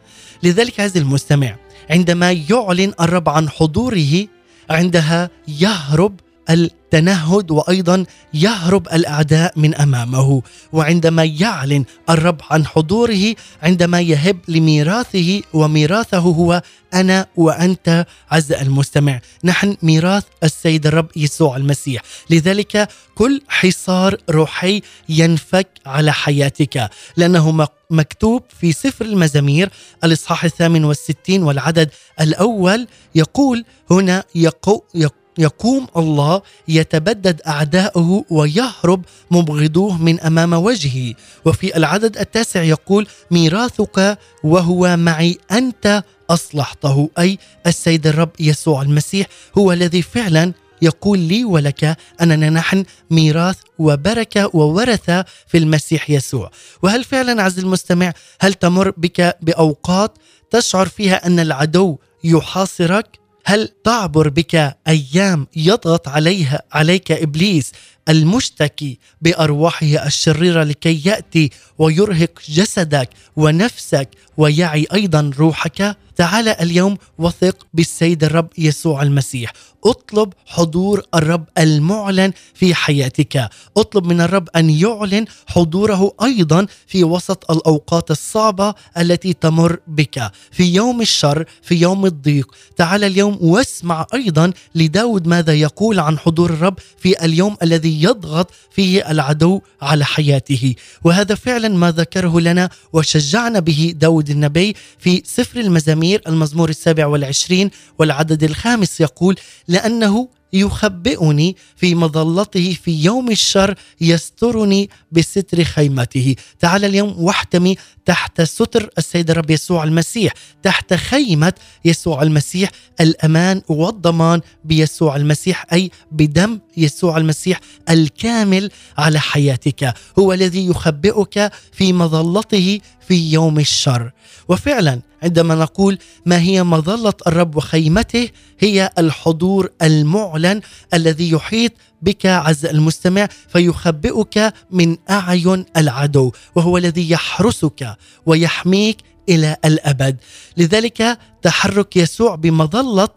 لذلك 0.42 0.80
عز 0.80 0.96
المستمع 0.96 1.56
عندما 1.90 2.32
يعلن 2.32 2.92
الرب 3.00 3.28
عن 3.28 3.48
حضوره 3.48 4.26
عندها 4.70 5.30
يهرب 5.48 6.20
التنهد 6.50 7.50
وأيضا 7.50 8.04
يهرب 8.34 8.86
الأعداء 8.86 9.52
من 9.56 9.74
أمامه. 9.74 10.42
وعندما 10.72 11.24
يعلن 11.24 11.84
الرب 12.10 12.40
عن 12.50 12.66
حضوره 12.66 13.34
عندما 13.62 14.00
يهب 14.00 14.38
لميراثه 14.48 15.42
وميراثه 15.54 16.18
هو 16.18 16.62
أنا 16.94 17.26
وأنت 17.36 18.06
عز 18.30 18.52
المستمع. 18.52 19.20
نحن 19.44 19.76
ميراث 19.82 20.24
السيد 20.44 20.86
الرب 20.86 21.08
يسوع 21.16 21.56
المسيح. 21.56 22.02
لذلك 22.30 22.88
كل 23.14 23.42
حصار 23.48 24.16
روحي 24.30 24.82
ينفك 25.08 25.68
على 25.86 26.12
حياتك 26.12 26.90
لأنه 27.16 27.68
مكتوب 27.90 28.42
في 28.60 28.72
سفر 28.72 29.04
المزامير 29.04 29.70
الإصحاح 30.04 30.44
الثامن 30.44 30.84
والستين 30.84 31.42
والعدد 31.42 31.90
الأول 32.20 32.86
يقول 33.14 33.64
هنا 33.90 34.24
يقو, 34.34 34.82
يقو 34.94 35.21
يقوم 35.38 35.86
الله 35.96 36.42
يتبدد 36.68 37.40
أعداؤه 37.46 38.24
ويهرب 38.30 39.04
مبغضوه 39.30 40.02
من 40.02 40.20
أمام 40.20 40.52
وجهه. 40.52 41.14
وفي 41.44 41.76
العدد 41.76 42.18
التاسع 42.18 42.62
يقول 42.62 43.06
ميراثك 43.30 44.18
وهو 44.44 44.96
معي 44.96 45.38
أنت 45.52 46.04
أصلحته. 46.30 47.10
أي 47.18 47.38
السيد 47.66 48.06
الرب 48.06 48.30
يسوع 48.40 48.82
المسيح 48.82 49.26
هو 49.58 49.72
الذي 49.72 50.02
فعلا 50.02 50.52
يقول 50.82 51.18
لي 51.18 51.44
ولك 51.44 51.96
أننا 52.20 52.50
نحن 52.50 52.84
ميراث 53.10 53.56
وبركة 53.78 54.50
وورثة 54.56 55.24
في 55.46 55.58
المسيح 55.58 56.10
يسوع. 56.10 56.50
وهل 56.82 57.04
فعلا 57.04 57.42
عز 57.42 57.58
المستمع 57.58 58.12
هل 58.40 58.54
تمر 58.54 58.90
بك 58.90 59.36
بأوقات 59.42 60.18
تشعر 60.50 60.88
فيها 60.88 61.26
أن 61.26 61.40
العدو 61.40 61.98
يحاصرك؟ 62.24 63.21
هل 63.44 63.68
تعبر 63.84 64.28
بك 64.28 64.76
أيام 64.88 65.46
يضغط 65.56 66.08
عليها 66.08 66.62
عليك 66.72 67.12
إبليس؟ 67.12 67.72
المشتكي 68.08 68.98
بأرواحه 69.22 69.86
الشريرة 69.86 70.64
لكي 70.64 71.02
يأتي 71.08 71.50
ويرهق 71.78 72.30
جسدك 72.48 73.08
ونفسك 73.36 74.08
ويعي 74.36 74.86
أيضا 74.94 75.30
روحك. 75.38 75.96
تعال 76.16 76.48
اليوم 76.48 76.96
وثق 77.18 77.66
بالسيد 77.74 78.24
الرب 78.24 78.48
يسوع 78.58 79.02
المسيح. 79.02 79.52
اطلب 79.84 80.32
حضور 80.46 81.02
الرب 81.14 81.44
المعلن 81.58 82.32
في 82.54 82.74
حياتك. 82.74 83.48
اطلب 83.76 84.06
من 84.06 84.20
الرب 84.20 84.48
أن 84.56 84.70
يعلن 84.70 85.24
حضوره 85.46 86.12
أيضا 86.22 86.66
في 86.86 87.04
وسط 87.04 87.50
الأوقات 87.50 88.10
الصعبة 88.10 88.74
التي 88.98 89.32
تمر 89.32 89.78
بك. 89.86 90.30
في 90.50 90.74
يوم 90.74 91.00
الشر 91.00 91.44
في 91.62 91.74
يوم 91.74 92.06
الضيق. 92.06 92.54
تعال 92.76 93.04
اليوم 93.04 93.38
واسمع 93.40 94.06
أيضا 94.14 94.52
لداود 94.74 95.26
ماذا 95.28 95.54
يقول 95.54 96.00
عن 96.00 96.18
حضور 96.18 96.50
الرب 96.50 96.78
في 96.98 97.24
اليوم 97.24 97.56
الذي 97.62 97.91
يضغط 98.00 98.50
فيه 98.70 99.10
العدو 99.10 99.60
على 99.82 100.04
حياته. 100.04 100.74
وهذا 101.04 101.34
فعلا 101.34 101.68
ما 101.68 101.90
ذكره 101.90 102.40
لنا 102.40 102.70
وشجعنا 102.92 103.58
به 103.60 103.94
داود 103.96 104.30
النبي 104.30 104.76
في 104.98 105.22
سفر 105.26 105.60
المزامير 105.60 106.22
المزمور 106.26 106.68
السابع 106.68 107.06
والعشرين 107.06 107.70
والعدد 107.98 108.42
الخامس 108.44 109.00
يقول 109.00 109.36
لأنه 109.68 110.28
يخبئني 110.52 111.56
في 111.76 111.94
مظلته 111.94 112.76
في 112.84 113.04
يوم 113.04 113.30
الشر 113.30 113.74
يسترني 114.00 114.90
بستر 115.12 115.64
خيمته. 115.64 116.34
تعال 116.60 116.84
اليوم 116.84 117.14
واحتمي 117.18 117.76
تحت 118.06 118.42
ستر 118.42 118.90
السيد 118.98 119.30
الرب 119.30 119.50
يسوع 119.50 119.84
المسيح 119.84 120.32
تحت 120.62 120.94
خيمة 120.94 121.52
يسوع 121.84 122.22
المسيح 122.22 122.70
الأمان 123.00 123.62
والضمان 123.68 124.40
بيسوع 124.64 125.16
المسيح 125.16 125.66
أي 125.72 125.90
بدم 126.12 126.60
يسوع 126.76 127.16
المسيح 127.16 127.60
الكامل 127.90 128.70
على 128.98 129.20
حياتك. 129.20 129.94
هو 130.18 130.32
الذي 130.32 130.66
يخبئك 130.66 131.52
في 131.72 131.92
مظلته 131.92 132.80
في 133.12 133.32
يوم 133.32 133.58
الشر. 133.58 134.12
وفعلا 134.48 135.00
عندما 135.22 135.54
نقول 135.54 135.98
ما 136.26 136.40
هي 136.40 136.62
مظلة 136.62 137.12
الرب 137.26 137.56
وخيمته 137.56 138.28
هي 138.58 138.90
الحضور 138.98 139.70
المعلن 139.82 140.60
الذي 140.94 141.30
يحيط 141.30 141.72
بك 142.02 142.26
عز 142.26 142.66
المستمع 142.66 143.28
فيخبئك 143.48 144.54
من 144.70 144.96
أعين 145.10 145.64
العدو 145.76 146.32
وهو 146.54 146.78
الذي 146.78 147.10
يحرسك 147.10 147.96
ويحميك 148.26 148.96
إلى 149.28 149.56
الأبد. 149.64 150.16
لذلك 150.56 151.18
تحرك 151.42 151.96
يسوع 151.96 152.34
بمظلة 152.34 153.08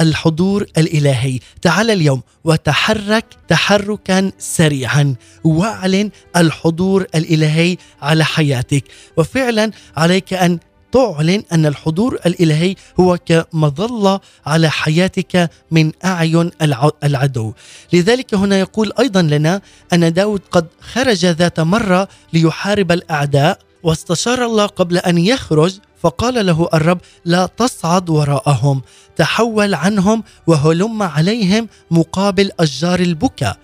الحضور 0.00 0.66
الإلهي. 0.78 1.38
تعال 1.62 1.90
اليوم 1.90 2.22
وتحرك 2.44 3.24
تحركا 3.48 4.32
سريعا. 4.38 5.14
واعلن 5.44 6.10
الحضور 6.36 7.06
الإلهي 7.14 7.76
على 8.02 8.24
حياتك. 8.24 8.84
وفعلا 9.16 9.70
عليك 9.96 10.32
أن 10.32 10.58
تعلن 10.92 11.42
أن 11.52 11.66
الحضور 11.66 12.18
الإلهي 12.26 12.74
هو 13.00 13.18
كمظلة 13.26 14.20
على 14.46 14.70
حياتك 14.70 15.50
من 15.70 15.92
أعين 16.04 16.50
العدو. 17.04 17.52
لذلك 17.92 18.34
هنا 18.34 18.58
يقول 18.58 18.92
أيضا 18.98 19.22
لنا 19.22 19.60
أن 19.92 20.12
داود 20.12 20.40
قد 20.50 20.66
خرج 20.80 21.26
ذات 21.26 21.60
مرة 21.60 22.08
ليحارب 22.32 22.92
الأعداء. 22.92 23.58
واستشار 23.82 24.44
الله 24.44 24.66
قبل 24.66 24.98
أن 24.98 25.18
يخرج 25.18 25.78
فقال 26.02 26.46
له 26.46 26.68
الرب 26.74 27.00
لا 27.24 27.46
تصعد 27.46 28.10
وراءهم. 28.10 28.82
تحول 29.16 29.74
عنهم 29.74 30.24
وهلم 30.46 31.02
عليهم 31.02 31.68
مقابل 31.90 32.50
أشجار 32.60 33.00
البكا 33.00 33.56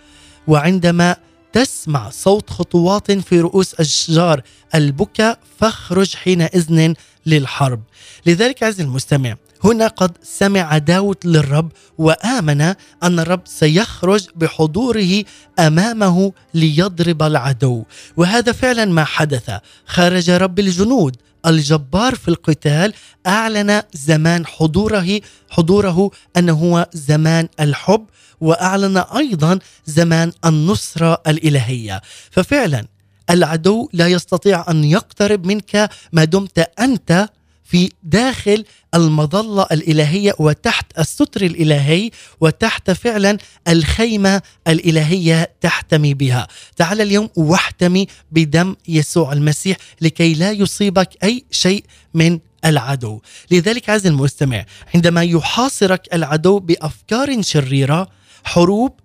وعندما 0.47 1.17
تسمع 1.53 2.11
صوت 2.11 2.51
خطوات 2.51 3.13
في 3.13 3.41
رؤوس 3.41 3.75
أشجار 3.75 4.43
البكا 4.75 5.37
فاخرج 5.61 6.15
حينئذ 6.15 6.95
للحرب. 7.27 7.83
لذلك 8.27 8.63
عز 8.63 8.81
المستمع 8.81 9.37
هنا 9.65 9.87
قد 9.87 10.13
سمع 10.23 10.79
داود 10.79 11.17
للرب 11.25 11.73
وآمن 11.99 12.61
أن 13.03 13.21
الرب 13.21 13.41
سيخرج 13.45 14.27
بحضوره 14.35 15.25
أمامه 15.59 16.33
ليضرب 16.55 17.23
العدو. 17.23 17.85
وهذا 18.17 18.53
فعلا 18.53 18.85
ما 18.85 19.05
حدث. 19.05 19.51
خرج 19.87 20.31
رب 20.31 20.59
الجنود 20.59 21.17
الجبار 21.47 22.15
في 22.15 22.29
القتال 22.29 22.95
أعلن 23.27 23.83
زمان 23.93 24.47
حضوره 24.47 25.21
حضوره 25.51 26.11
أنه 26.37 26.53
هو 26.53 26.89
زمان 26.93 27.49
الحب 27.61 28.07
وأعلن 28.41 28.97
أيضا 28.97 29.59
زمان 29.87 30.33
النصرة 30.45 31.23
الإلهية. 31.27 32.03
ففعلا 32.31 32.87
العدو 33.31 33.89
لا 33.93 34.09
يستطيع 34.09 34.65
أن 34.71 34.85
يقترب 34.85 35.47
منك 35.47 35.91
ما 36.13 36.25
دمت 36.25 36.59
أنت 36.81 37.29
في 37.67 37.91
داخل 38.03 38.65
المظلة 38.95 39.67
الإلهية 39.73 40.35
وتحت 40.39 40.99
الستر 40.99 41.43
الإلهي 41.43 42.11
وتحت 42.41 42.91
فعلا 42.91 43.39
الخيمة 43.69 44.43
الإلهية 44.69 45.53
تحتمي 45.61 46.15
بها. 46.15 46.49
تعال 46.77 47.01
اليوم 47.01 47.29
واحتمي 47.37 48.07
بدم 48.33 48.77
يسوع 48.89 49.33
المسيح 49.33 49.77
لكي 50.01 50.35
لا 50.35 50.51
يصيبك 50.51 51.09
أي 51.25 51.45
شيء 51.51 51.85
من 52.15 52.39
العدو. 52.65 53.21
لذلك 53.51 53.91
عزيزي 53.91 54.09
المستمع 54.09 54.65
عندما 54.95 55.23
يحاصرك 55.23 56.15
العدو 56.15 56.59
بأفكار 56.59 57.43
شريرة 57.43 58.09
حروب 58.45 59.01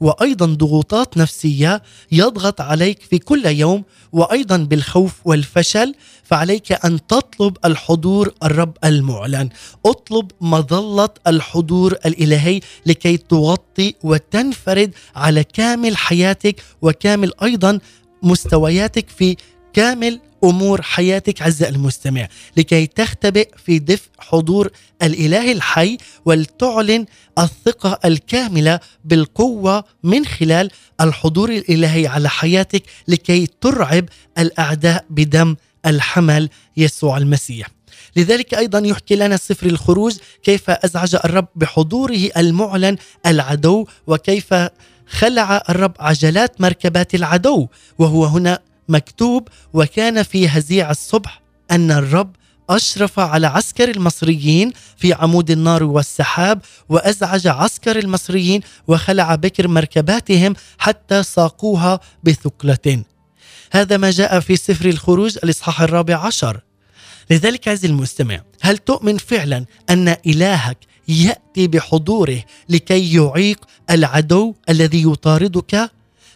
وأيضا 0.00 0.46
ضغوطات 0.46 1.16
نفسية 1.16 1.82
يضغط 2.12 2.60
عليك 2.60 3.02
في 3.02 3.18
كل 3.18 3.46
يوم 3.46 3.84
وأيضا 4.12 4.56
بالخوف 4.56 5.12
والفشل 5.24 5.94
فعليك 6.24 6.72
أن 6.84 7.06
تطلب 7.06 7.56
الحضور 7.64 8.34
الرب 8.42 8.76
المعلن. 8.84 9.48
اطلب 9.86 10.30
مظلة 10.40 11.08
الحضور 11.26 11.92
الإلهي 12.06 12.60
لكي 12.86 13.16
تغطي 13.16 13.94
وتنفرد 14.02 14.94
على 15.16 15.44
كامل 15.44 15.96
حياتك 15.96 16.62
وكامل 16.82 17.32
أيضا 17.42 17.78
مستوياتك 18.22 19.08
في 19.08 19.36
كامل 19.72 20.20
أمور 20.44 20.82
حياتك 20.82 21.42
عزة 21.42 21.68
المستمع 21.68 22.28
لكي 22.56 22.86
تختبئ 22.86 23.48
في 23.56 23.78
دفء 23.78 24.08
حضور 24.18 24.70
الإله 25.02 25.52
الحي 25.52 25.98
ولتعلن 26.24 27.06
الثقة 27.38 27.98
الكاملة 28.04 28.80
بالقوة 29.04 29.84
من 30.02 30.26
خلال 30.26 30.70
الحضور 31.00 31.50
الإلهي 31.50 32.06
على 32.06 32.28
حياتك 32.28 32.82
لكي 33.08 33.46
ترعب 33.60 34.04
الأعداء 34.38 35.04
بدم 35.10 35.56
الحمل 35.86 36.48
يسوع 36.76 37.18
المسيح. 37.18 37.68
لذلك 38.16 38.54
أيضا 38.54 38.78
يحكي 38.78 39.16
لنا 39.16 39.36
سفر 39.36 39.66
الخروج 39.66 40.16
كيف 40.42 40.70
أزعج 40.70 41.14
الرب 41.24 41.48
بحضوره 41.56 42.30
المعلن 42.36 42.96
العدو 43.26 43.86
وكيف 44.06 44.54
خلع 45.08 45.62
الرب 45.68 45.92
عجلات 46.00 46.60
مركبات 46.60 47.14
العدو 47.14 47.68
وهو 47.98 48.24
هنا 48.24 48.58
مكتوب 48.88 49.48
وكان 49.72 50.22
في 50.22 50.48
هزيع 50.48 50.90
الصبح 50.90 51.42
أن 51.70 51.90
الرب 51.90 52.36
أشرف 52.70 53.18
على 53.18 53.46
عسكر 53.46 53.90
المصريين 53.90 54.72
في 54.96 55.12
عمود 55.12 55.50
النار 55.50 55.82
والسحاب 55.82 56.60
وأزعج 56.88 57.46
عسكر 57.46 57.98
المصريين 57.98 58.60
وخلع 58.86 59.34
بكر 59.34 59.68
مركباتهم 59.68 60.54
حتى 60.78 61.22
ساقوها 61.22 62.00
بثقلة. 62.24 63.02
هذا 63.72 63.96
ما 63.96 64.10
جاء 64.10 64.40
في 64.40 64.56
سفر 64.56 64.88
الخروج 64.88 65.38
الإصحاح 65.44 65.80
الرابع 65.80 66.16
عشر. 66.16 66.60
لذلك 67.30 67.68
عزيزي 67.68 67.88
المستمع، 67.88 68.40
هل 68.60 68.78
تؤمن 68.78 69.18
فعلا 69.18 69.64
أن 69.90 70.16
إلهك 70.26 70.78
يأتي 71.08 71.66
بحضوره 71.66 72.42
لكي 72.68 73.14
يعيق 73.14 73.64
العدو 73.90 74.54
الذي 74.68 75.02
يطاردك؟ 75.02 75.90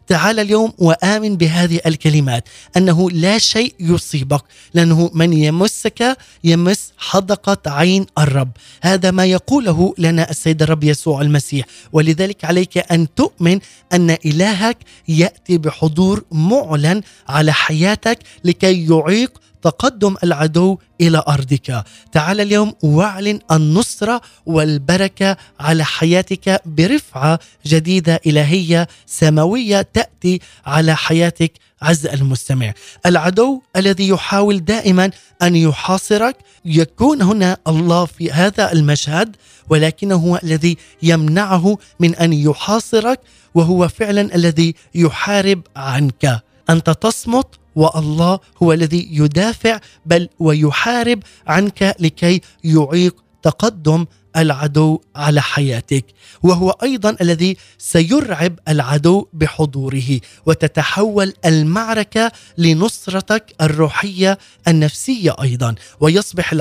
تعال 0.06 0.40
اليوم 0.40 0.72
وآمن 0.78 1.36
بهذه 1.36 1.80
الكلمات 1.86 2.44
أنه 2.76 3.10
لا 3.10 3.38
شيء 3.38 3.74
يصيبك 3.80 4.42
لأنه 4.74 5.10
من 5.14 5.32
يمسك 5.32 6.16
يمس 6.44 6.92
حدقة 6.98 7.58
عين 7.66 8.06
الرب. 8.18 8.50
هذا 8.82 9.10
ما 9.10 9.24
يقوله 9.24 9.94
لنا 9.98 10.30
السيد 10.30 10.62
الرب 10.62 10.84
يسوع 10.84 11.20
المسيح. 11.20 11.66
ولذلك 11.92 12.44
عليك 12.44 12.92
أن 12.92 13.14
تؤمن 13.14 13.60
أن 13.92 14.10
إلهك 14.10 14.76
يأتي 15.08 15.58
بحضور 15.58 16.24
معلن 16.32 17.02
على 17.28 17.52
حياتك 17.52 18.18
لكي 18.44 18.86
يعيق 18.86 19.40
تقدم 19.62 20.16
العدو 20.24 20.78
إلى 21.00 21.22
أرضك. 21.28 21.84
تعال 22.12 22.40
اليوم 22.40 22.74
واعلن 22.82 23.38
النصرة 23.52 24.20
والبركة 24.46 25.36
على 25.60 25.84
حياتك 25.84 26.62
برفعة 26.66 27.38
جديدة 27.66 28.20
إلهية 28.26 28.88
سماوية 29.06 29.82
تأتي 29.82 30.40
على 30.66 30.96
حياتك 30.96 31.52
عز 31.82 32.06
المستمع. 32.06 32.72
العدو 33.06 33.62
الذي 33.76 34.08
يحاول 34.08 34.64
دائما 34.64 35.10
أن 35.42 35.56
يحاصرك 35.56 36.36
يكون 36.64 37.22
هنا 37.22 37.56
الله 37.68 38.04
في 38.04 38.32
هذا 38.32 38.72
المشهد 38.72 39.36
ولكنه 39.68 40.14
هو 40.14 40.40
الذي 40.44 40.76
يمنعه 41.02 41.78
من 42.00 42.14
أن 42.14 42.32
يحاصرك 42.32 43.20
وهو 43.54 43.88
فعلا 43.88 44.34
الذي 44.34 44.74
يحارب 44.94 45.62
عنك. 45.76 46.42
أنت 46.70 46.90
تصمت 46.90 47.46
والله 47.76 48.38
هو 48.62 48.72
الذي 48.72 49.08
يدافع 49.10 49.80
بل 50.06 50.28
ويحارب 50.38 51.22
عنك 51.46 51.96
لكي 52.00 52.40
يعيق 52.64 53.24
تقدم 53.42 54.06
العدو 54.36 55.00
على 55.16 55.42
حياتك. 55.42 56.04
وهو 56.42 56.70
أيضا 56.70 57.16
الذي 57.20 57.56
سيرعب 57.78 58.58
العدو 58.68 59.28
بحضوره 59.32 60.20
وتتحول 60.46 61.32
المعركة 61.44 62.32
لنصرتك 62.58 63.54
الروحية 63.60 64.38
النفسية 64.68 65.36
أيضا. 65.42 65.74
ويصبح 66.00 66.54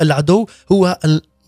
العدو 0.00 0.46
هو 0.72 0.98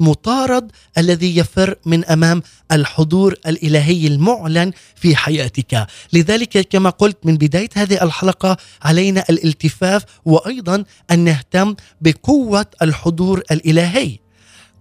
مطارد 0.00 0.72
الذي 0.98 1.36
يفر 1.36 1.74
من 1.86 2.04
أمام 2.04 2.42
الحضور 2.72 3.34
الإلهي 3.46 4.06
المعلن 4.06 4.72
في 4.96 5.16
حياتك، 5.16 5.86
لذلك 6.12 6.68
كما 6.68 6.90
قلت 6.90 7.18
من 7.24 7.36
بداية 7.36 7.68
هذه 7.74 8.02
الحلقة 8.02 8.56
علينا 8.82 9.24
الالتفاف 9.30 10.04
وأيضا 10.24 10.84
أن 11.10 11.18
نهتم 11.18 11.74
بقوة 12.00 12.66
الحضور 12.82 13.42
الإلهي. 13.50 14.18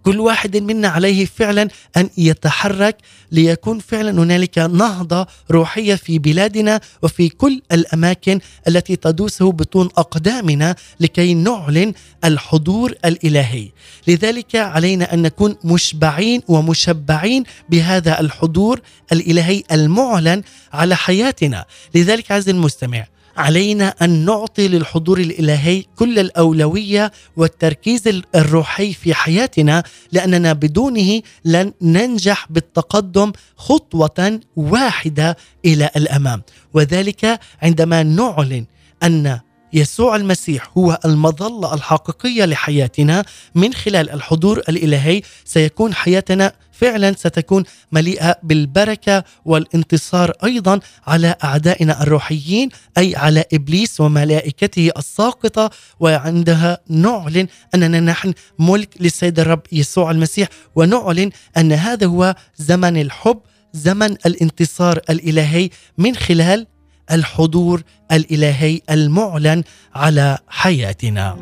كل 0.10 0.20
واحد 0.20 0.58
منا 0.58 0.88
عليه 0.88 1.26
فعلا 1.26 1.68
أن 1.98 2.10
يتحرك 2.18 2.98
ليكون 3.32 3.80
فعلا 3.80 4.12
هنالك 4.12 4.58
نهضة 4.58 5.28
روحية 5.52 5.96
في 5.96 6.20
بلادنا 6.20 6.82
وفي 7.02 7.30
كل 7.30 7.62
الأماكن 7.72 8.40
التي 8.68 8.96
تدوسه 8.96 9.52
بطون 9.52 9.90
أقدامنا 9.98 10.76
لكي 11.00 11.34
نعلن 11.34 11.94
الحضور 12.24 12.94
الإلهي. 13.06 13.70
لذلك 14.08 14.56
علينا 14.56 15.14
أن 15.14 15.22
نكون 15.22 15.56
مشبعين 15.64 16.42
ومشبعين 16.48 17.44
بهذا 17.70 18.20
الحضور 18.20 18.82
الإلهي 19.12 19.64
المعلن 19.72 20.44
على 20.74 20.96
حياتنا. 20.96 21.66
لذلك 21.96 22.32
عز 22.32 22.50
المستمع 22.50 23.06
علينا 23.38 23.96
أن 24.02 24.26
نعطي 24.26 24.68
للحضور 24.68 25.20
الإلهي 25.20 25.84
كل 25.96 26.20
الأولوية 26.20 27.12
والتركيز 27.38 28.22
الروحي 28.36 28.94
في 28.94 29.14
حياتنا 29.14 29.84
لأننا 30.12 30.54
بدونه 30.54 31.22
لن 31.46 31.74
ننجح 31.82 32.48
بالتقدم 32.50 33.32
خطوة 33.56 34.40
واحدة 34.56 35.38
إلى 35.66 35.90
الأمام. 35.96 36.42
وذلك 36.74 37.40
عندما 37.62 38.04
نعلن 38.04 38.66
أن 39.04 39.40
يسوع 39.74 40.16
المسيح 40.16 40.70
هو 40.78 41.00
المظلة 41.06 41.74
الحقيقية 41.74 42.46
لحياتنا 42.46 43.26
من 43.56 43.74
خلال 43.74 44.10
الحضور 44.10 44.58
الإلهي. 44.58 45.22
سيكون 45.46 45.94
حياتنا 45.94 46.54
فعلا 46.72 47.16
ستكون 47.18 47.64
مليئة 47.92 48.36
بالبركة 48.44 49.24
والانتصار 49.46 50.32
أيضا 50.44 50.80
على 51.08 51.36
أعدائنا 51.44 52.04
الروحيين 52.04 52.70
أي 52.98 53.16
على 53.16 53.44
إبليس 53.54 54.02
وملائكته 54.02 54.92
الساقطة. 54.98 55.70
وعندها 56.00 56.78
نعلن 56.90 57.48
أننا 57.76 58.00
نحن 58.00 58.34
ملك 58.60 58.90
للسيد 59.00 59.40
الرب 59.40 59.62
يسوع 59.72 60.12
المسيح 60.12 60.48
ونعلن 60.76 61.30
أن 61.58 61.72
هذا 61.72 62.08
هو 62.08 62.36
زمن 62.58 63.02
الحب 63.02 63.40
زمن 63.74 64.12
الانتصار 64.26 65.00
الإلهي 65.10 65.70
من 65.98 66.16
خلال 66.16 66.68
الحضور 67.12 67.82
الإلهي 68.12 68.82
المعلن 68.90 69.64
على 69.96 70.38
حياتنا. 70.48 71.38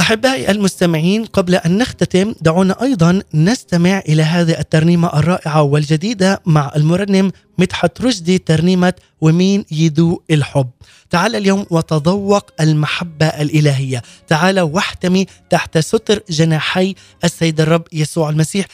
أحبائي 0.00 0.50
المستمعين 0.50 1.24
قبل 1.24 1.54
أن 1.54 1.78
نختتم 1.78 2.34
دعونا 2.40 2.82
أيضا 2.82 3.22
نستمع 3.34 3.98
إلى 3.98 4.22
هذه 4.22 4.58
الترنيمة 4.58 5.18
الرائعة 5.18 5.62
والجديدة 5.62 6.40
مع 6.46 6.72
المرنم 6.76 7.32
مدحت 7.60 8.00
رشدي 8.00 8.38
ترنيمة 8.38 8.92
ومين 9.20 9.64
يدوق 9.70 10.22
الحب. 10.30 10.70
تعال 11.10 11.36
اليوم 11.36 11.66
وتذوق 11.70 12.50
المحبة 12.60 13.26
الإلهية، 13.26 14.02
تعال 14.28 14.60
واحتمي 14.60 15.26
تحت 15.50 15.78
ستر 15.78 16.22
جناحي 16.30 16.94
السيد 17.24 17.60
الرب 17.60 17.82
يسوع 17.92 18.30
المسيح 18.30 18.66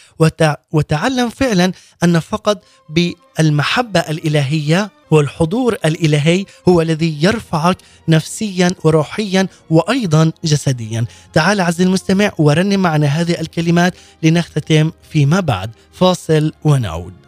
وتعلم 0.72 1.28
فعلا 1.28 1.72
أن 2.04 2.20
فقط 2.20 2.62
بالمحبة 2.88 4.00
الإلهية 4.00 4.90
والحضور 5.10 5.72
الإلهي 5.84 6.44
هو 6.68 6.82
الذي 6.82 7.22
يرفعك 7.22 7.76
نفسيا 8.08 8.70
وروحيا 8.84 9.48
وأيضا 9.70 10.32
جسديا. 10.44 11.06
تعال 11.32 11.60
عز 11.60 11.80
المستمع 11.80 12.32
ورنم 12.38 12.80
معنا 12.80 13.06
هذه 13.06 13.40
الكلمات 13.40 13.94
لنختتم 14.22 14.92
فيما 15.10 15.40
بعد. 15.40 15.70
فاصل 15.92 16.52
ونعود. 16.64 17.25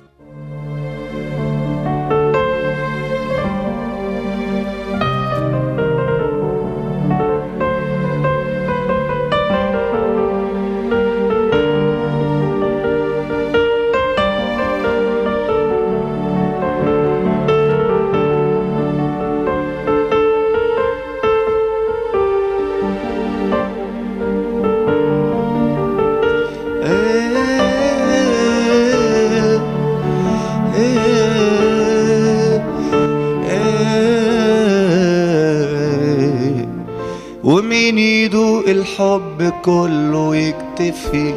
الحب 38.98 39.52
كله 39.64 40.36
يكتفي 40.36 41.34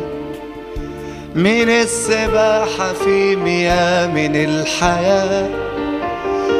من 1.35 1.69
السباحة 1.69 2.93
في 2.93 3.35
مياه 3.35 4.07
من 4.07 4.35
الحياة. 4.35 5.49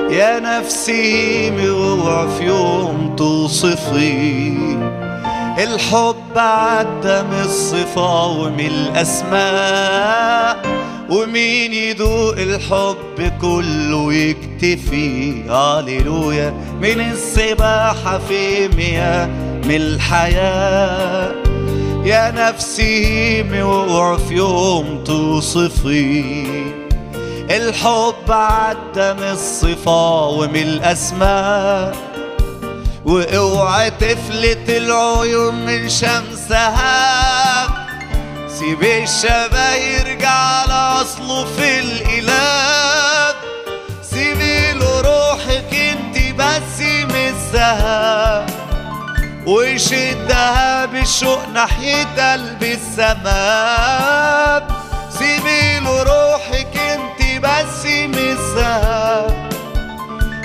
يا 0.10 0.40
نفسي 0.40 1.52
موعى 1.52 2.28
في 2.38 2.44
يوم 2.44 3.16
توصفي. 3.18 4.54
الحب 5.58 6.38
عدى 6.38 7.22
من 7.22 7.42
الصفة 7.46 8.26
ومن 8.26 8.66
الأسماء 8.66 10.58
ومين 11.10 11.74
يدوق 11.74 12.34
الحب 12.38 13.32
كله 13.42 14.14
يكتفي. 14.14 15.44
هاليلويا 15.50 16.54
من 16.82 17.02
السباحة 17.12 18.18
في 18.18 18.68
مياه 18.68 19.30
الحياة. 19.76 21.32
يا 22.06 22.32
نفسي 22.32 23.44
موعى 23.44 24.18
في 24.28 24.34
يوم 24.34 25.04
توصفي. 25.04 26.46
الحب 27.50 28.32
عدى 28.32 29.14
من 29.14 29.32
الصفة 29.32 30.28
ومن 30.28 30.56
الأسماء. 30.56 31.96
وأوعى 33.06 33.92
تفلت 33.92 34.70
العيون 34.70 35.66
من 35.66 35.90
شمسها. 35.90 37.68
سيب 38.48 38.84
الشبه 38.84 39.74
يرجع 39.74 40.66
لأصله 40.66 41.46
في 41.46 41.80
الإله. 41.80 43.11
وشدها 49.52 50.86
بالشوق 50.86 51.48
ناحية 51.54 52.34
قلب 52.34 52.64
السماء. 52.64 54.68
سيبي 55.20 55.80
له 55.80 56.04
روحك 56.04 56.78
انت 56.78 57.44
بس 57.44 57.86
مسها 57.86 59.28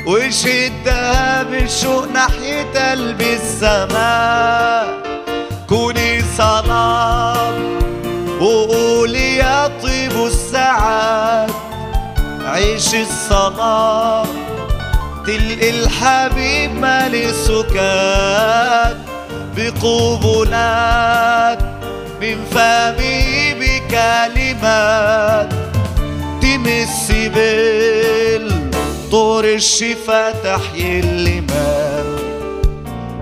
وشدها 0.06 1.42
بالشوق 1.42 2.08
ناحية 2.14 2.90
قلب 2.90 3.20
السماء. 3.20 4.86
كوني 5.68 6.24
صلاة 6.38 7.54
وقولي 8.40 9.36
يا 9.36 9.66
طيب 9.82 10.26
الساعات 10.26 11.50
عيش 12.46 12.94
الصلاة. 12.94 14.26
تلقي 15.26 15.70
الحبيب 15.70 16.74
مالي 16.74 17.32
سكات 17.32 18.96
بقبلات 19.56 21.58
من 22.20 22.44
فمي 22.50 23.54
بكلمات 23.60 25.48
تمسي 26.42 27.28
بالطور 28.38 29.44
الشفا 29.44 30.30
تحيي 30.30 31.00
اللمام 31.00 32.06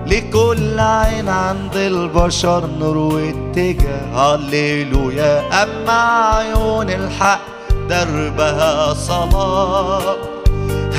لكل 0.07 0.79
عين 0.79 1.29
عند 1.29 1.75
البشر 1.75 2.65
نور 2.79 2.97
واتجاه. 2.97 4.35
هللويا 4.35 5.63
أما 5.63 6.01
عيون 6.35 6.89
الحق 6.89 7.39
دربها 7.89 8.93
صلاة. 8.93 10.15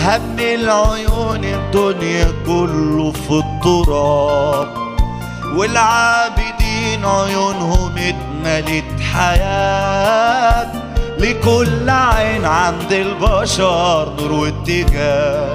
هم 0.07 0.39
العيون 0.39 1.45
الدنيا 1.45 2.33
كله 2.47 3.13
في 3.13 3.31
التراب. 3.31 4.69
والعابدين 5.57 7.05
عيونهم 7.05 7.95
اتملت 7.99 9.01
حياة. 9.15 10.73
لكل 11.19 11.91
عين 11.91 12.45
عند 12.45 12.93
البشر 12.93 14.13
نور 14.21 14.33
واتجاه. 14.33 15.55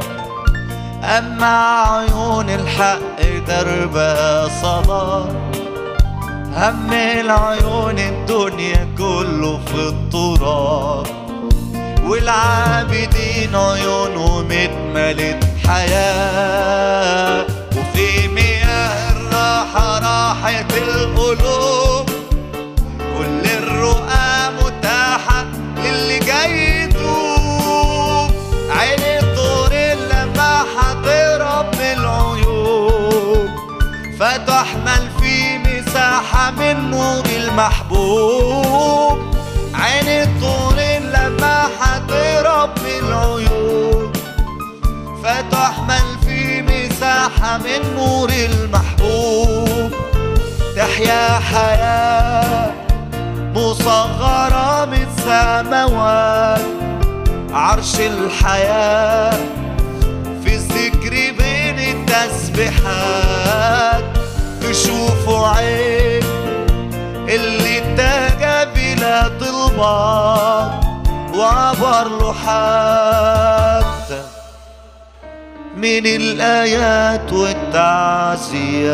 أما 1.04 1.84
عيون 1.84 2.50
الحق 2.50 3.22
دربها 3.48 4.48
صلاة 4.62 5.26
هم 6.56 6.94
العيون 6.94 8.00
الدنيا 8.00 8.88
كله 8.98 9.60
في 9.66 9.88
التراب. 9.88 11.21
والعابدين 12.04 13.56
عيونهم 13.56 14.52
اتملت 14.52 15.44
حياة. 15.68 17.46
وفي 17.78 18.28
مياه 18.28 19.12
الراحة 19.12 20.00
راحت 20.00 20.74
القلوب. 20.78 22.10
كل 23.18 23.46
الرؤى 23.46 24.50
متاحة 24.64 25.46
للي 25.78 26.20
جاي 26.20 26.84
يتوب 26.84 28.32
عين 28.70 29.04
الطور 29.24 29.74
لما 30.12 30.66
هتهرب 30.78 31.76
من 31.76 31.82
العيوب 31.82 33.50
فتحمل 34.20 35.10
في 35.22 35.58
مساحة 35.58 36.52
من 36.52 36.92
نور 36.92 37.26
المحبوب. 37.26 38.71
من 47.58 47.96
نور 47.96 48.30
المحبوب. 48.30 49.92
تحيا 50.76 51.40
حياة 51.40 52.72
مصغرة 53.56 54.86
من 54.86 55.08
السماوات 55.18 56.62
عرش 57.54 58.00
الحياة 58.00 59.40
في 60.44 60.56
الذكر 60.56 61.10
بين 61.10 61.80
التسبيحات. 61.80 63.24
تشوفوا 64.62 65.48
عين 65.48 66.24
اللي 67.30 67.78
اتجه 67.78 68.64
بلا 68.64 69.28
طلبات. 69.28 70.72
وعبر 71.36 72.08
له 72.08 72.34
حتى 72.34 73.71
من 75.82 76.06
الآيات 76.06 77.34
والتعزيات 77.34 78.92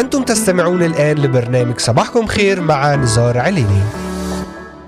أنتم 0.00 0.22
تستمعون 0.22 0.82
الآن 0.82 1.18
لبرنامج 1.18 1.78
صباحكم 1.78 2.26
خير 2.26 2.60
مع 2.60 2.94
نزار 2.94 3.38
عليني. 3.38 3.82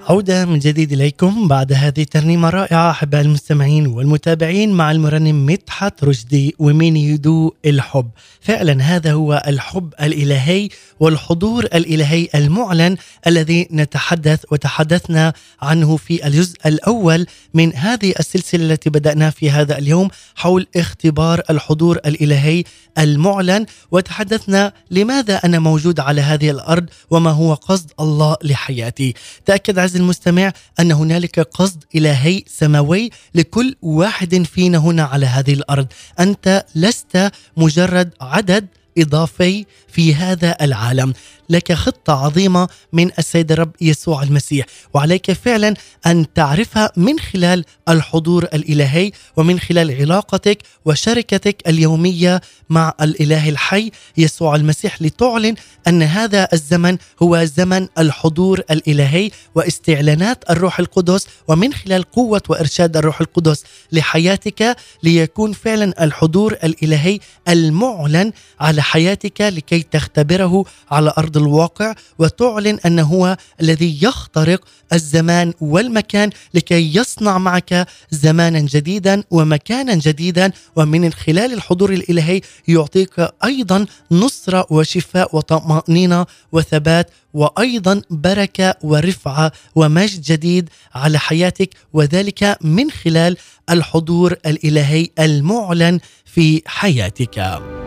عودة 0.08 0.44
من 0.44 0.58
جديد 0.58 0.92
إليكم 0.92 1.48
بعد 1.48 1.72
هذه 1.72 2.02
الترنيمة 2.02 2.48
الرائعة 2.48 2.90
أحباء 2.90 3.20
المستمعين 3.20 3.86
والمتابعين 3.86 4.72
مع 4.72 4.90
المرنم 4.90 5.46
مدحت 5.46 6.04
رشدي 6.04 6.54
ومين 6.58 6.96
يدوق 6.96 7.56
الحب. 7.66 8.10
فعلا 8.40 8.82
هذا 8.82 9.12
هو 9.12 9.42
الحب 9.46 9.94
الإلهي 10.02 10.68
والحضور 11.00 11.64
الإلهي 11.64 12.28
المعلن 12.34 12.96
الذي 13.26 13.68
نتحدث 13.70 14.44
وتحدثنا 14.52 15.32
عنه 15.62 15.96
في 15.96 16.26
الجزء 16.26 16.56
الأول 16.66 17.26
من 17.54 17.76
هذه 17.76 18.14
السلسلة 18.20 18.64
التي 18.64 18.90
بدأنا 18.90 19.30
في 19.30 19.50
هذا 19.50 19.78
اليوم 19.78 20.08
حول 20.34 20.66
اختبار 20.76 21.42
الحضور 21.50 21.96
الإلهي 21.96 22.64
المعلن. 22.98 23.66
وتحدثنا 23.90 24.72
لماذا 24.90 25.36
أنا 25.36 25.58
موجود 25.58 26.00
على 26.00 26.20
هذه 26.20 26.50
الأرض 26.50 26.86
وما 27.10 27.30
هو 27.30 27.54
قصد 27.54 27.90
الله 28.00 28.36
لحياتي. 28.42 29.14
تأكد 29.46 29.78
عز 29.94 30.00
المستمع 30.00 30.52
أن 30.80 30.92
هنالك 30.92 31.40
قصد 31.40 31.84
إلهي 31.94 32.42
سماوي 32.46 33.10
لكل 33.34 33.76
واحد 33.82 34.42
فينا 34.42 34.78
هنا 34.78 35.02
على 35.02 35.26
هذه 35.26 35.52
الأرض. 35.52 35.86
أنت 36.20 36.64
لست 36.74 37.30
مجرد 37.56 38.10
عدد 38.20 38.66
إضافي 38.98 39.66
في 39.88 40.14
هذا 40.14 40.56
العالم. 40.60 41.12
لك 41.48 41.72
خطة 41.72 42.24
عظيمة 42.24 42.68
من 42.92 43.10
السيد 43.18 43.52
الرب 43.52 43.72
يسوع 43.80 44.22
المسيح 44.22 44.66
وعليك 44.94 45.32
فعلا 45.32 45.74
أن 46.06 46.26
تعرفها 46.34 46.92
من 46.96 47.18
خلال 47.18 47.64
الحضور 47.88 48.44
الإلهي 48.44 49.12
ومن 49.36 49.60
خلال 49.60 50.00
علاقتك 50.00 50.58
وشركتك 50.84 51.68
اليومية 51.68 52.40
مع 52.70 52.92
الإله 53.00 53.48
الحي 53.48 53.90
يسوع 54.16 54.56
المسيح 54.56 55.02
لتعلن 55.02 55.54
أن 55.88 56.02
هذا 56.02 56.48
الزمن 56.52 56.98
هو 57.22 57.44
زمن 57.44 57.88
الحضور 57.98 58.62
الإلهي 58.70 59.30
واستعلانات 59.54 60.44
الروح 60.50 60.78
القدس 60.78 61.26
ومن 61.48 61.72
خلال 61.72 62.02
قوة 62.02 62.42
وإرشاد 62.48 62.96
الروح 62.96 63.20
القدس 63.20 63.64
لحياتك 63.92 64.76
ليكون 65.02 65.52
فعلا 65.52 66.04
الحضور 66.04 66.52
الإلهي 66.52 67.18
المعلن 67.48 68.32
على 68.60 68.82
حياتك 68.82 69.40
لكي 69.40 69.82
تختبره 69.82 70.64
على 70.90 71.12
أرض 71.18 71.33
ارض 71.36 71.42
الواقع 71.42 71.94
وتعلن 72.18 72.78
انه 72.86 73.02
هو 73.02 73.36
الذي 73.60 73.98
يخترق 74.02 74.60
الزمان 74.92 75.52
والمكان 75.60 76.30
لكي 76.54 76.96
يصنع 76.96 77.38
معك 77.38 77.86
زمانا 78.10 78.60
جديدا 78.60 79.22
ومكانا 79.30 79.94
جديدا 79.94 80.52
ومن 80.76 81.12
خلال 81.12 81.52
الحضور 81.52 81.92
الإلهي 81.92 82.40
يعطيك 82.68 83.28
أيضا 83.44 83.86
نصرة 84.10 84.66
وشفاء 84.70 85.36
وطمأنينة 85.36 86.26
وثبات 86.52 87.10
وأيضا 87.34 88.02
بركة 88.10 88.74
ورفعة 88.82 89.52
ومجد 89.74 90.20
جديد 90.20 90.68
على 90.94 91.18
حياتك 91.18 91.70
وذلك 91.92 92.58
من 92.60 92.90
خلال 92.90 93.36
الحضور 93.70 94.32
الإلهي 94.46 95.08
المعلن 95.18 96.00
في 96.24 96.62
حياتك. 96.66 97.83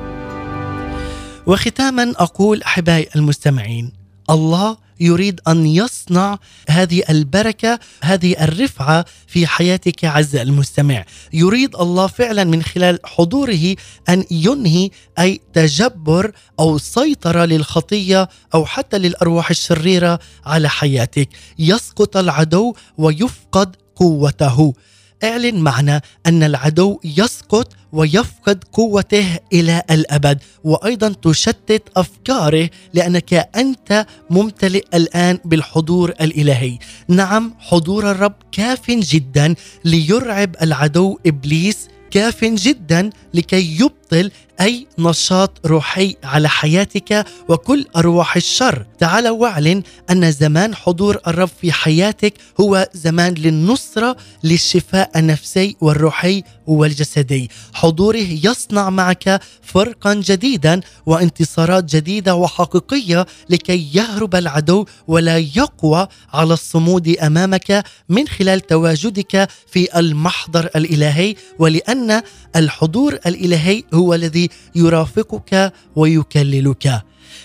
وختاما 1.48 2.14
أقول 2.18 2.64
أحبائي 2.64 3.10
المستمعين 3.16 3.92
الله 4.30 4.78
يريد 5.00 5.42
أن 5.48 5.66
يصنع 5.66 6.40
هذه 6.70 7.04
البركة 7.10 7.80
هذه 8.04 8.44
الرفعة 8.44 9.06
في 9.28 9.48
حياتك 9.48 10.06
عز 10.06 10.36
المستمع. 10.36 11.06
يريد 11.34 11.76
الله 11.76 12.08
فعلا 12.08 12.44
من 12.44 12.64
خلال 12.64 13.00
حضوره 13.06 13.76
أن 14.10 14.24
ينهي 14.32 14.90
أي 15.20 15.42
تجبر 15.54 16.32
أو 16.60 16.78
سيطرة 16.78 17.46
للخطية 17.46 18.30
أو 18.54 18.66
حتى 18.66 18.98
للأرواح 18.98 19.50
الشريرة 19.50 20.20
على 20.46 20.70
حياتك. 20.70 21.30
يسقط 21.60 22.18
العدو 22.18 22.76
ويفقد 22.98 23.76
قوته. 23.96 24.74
إعلن 25.24 25.56
معنا 25.56 26.02
أن 26.26 26.44
العدو 26.44 27.00
يسقط 27.04 27.74
ويفقد 27.92 28.64
قوته 28.74 29.40
إلى 29.54 29.84
الأبد 29.92 30.40
وأيضا 30.64 31.14
تشتت 31.22 31.84
أفكاره 31.98 32.70
لأنك 32.94 33.34
أنت 33.34 34.06
ممتلئ 34.30 34.86
الآن 34.94 35.40
بالحضور 35.46 36.10
الإلهي. 36.10 36.78
نعم 37.08 37.54
حضور 37.60 38.12
الرب 38.12 38.34
كاف 38.52 38.92
جدا 38.92 39.56
ليرعب 39.86 40.56
العدو 40.62 41.20
إبليس 41.26 41.88
كاف 42.12 42.46
جدا 42.46 43.10
لكي 43.34 43.80
يبطل 43.80 44.32
أي 44.62 44.88
نشاط 45.00 45.66
روحي 45.66 46.16
على 46.24 46.50
حياتك 46.50 47.26
وكل 47.50 47.86
أرواح 47.96 48.36
الشر. 48.36 48.86
تعال 49.00 49.28
واعلن 49.28 49.84
أن 50.12 50.32
زمان 50.32 50.76
حضور 50.76 51.18
الرب 51.28 51.50
في 51.62 51.72
حياتك 51.72 52.34
هو 52.62 52.90
زمان 52.94 53.34
للنصرة 53.34 54.16
للشفاء 54.44 55.12
النفسي 55.16 55.76
والروحي 55.82 56.44
والجسدي. 56.68 57.50
حضوره 57.74 58.28
يصنع 58.44 58.90
معك 58.90 59.42
فرقا 59.64 60.14
جديدا 60.14 60.82
وانتصارات 61.06 61.84
جديدة 61.96 62.36
وحقيقية 62.36 63.26
لكي 63.50 63.90
يهرب 63.94 64.36
العدو 64.36 64.86
ولا 65.08 65.38
يقوى 65.38 66.08
على 66.34 66.54
الصمود 66.54 67.08
أمامك 67.08 67.84
من 68.10 68.28
خلال 68.28 68.60
تواجدك 68.60 69.50
في 69.68 70.00
المحضر 70.00 70.70
الإلهي. 70.76 71.36
ولأن 71.60 72.22
الحضور 72.56 73.17
الإلهي 73.26 73.84
هو 73.94 74.14
الذي 74.14 74.50
يرافقك 74.76 75.74
ويكللك. 75.96 77.02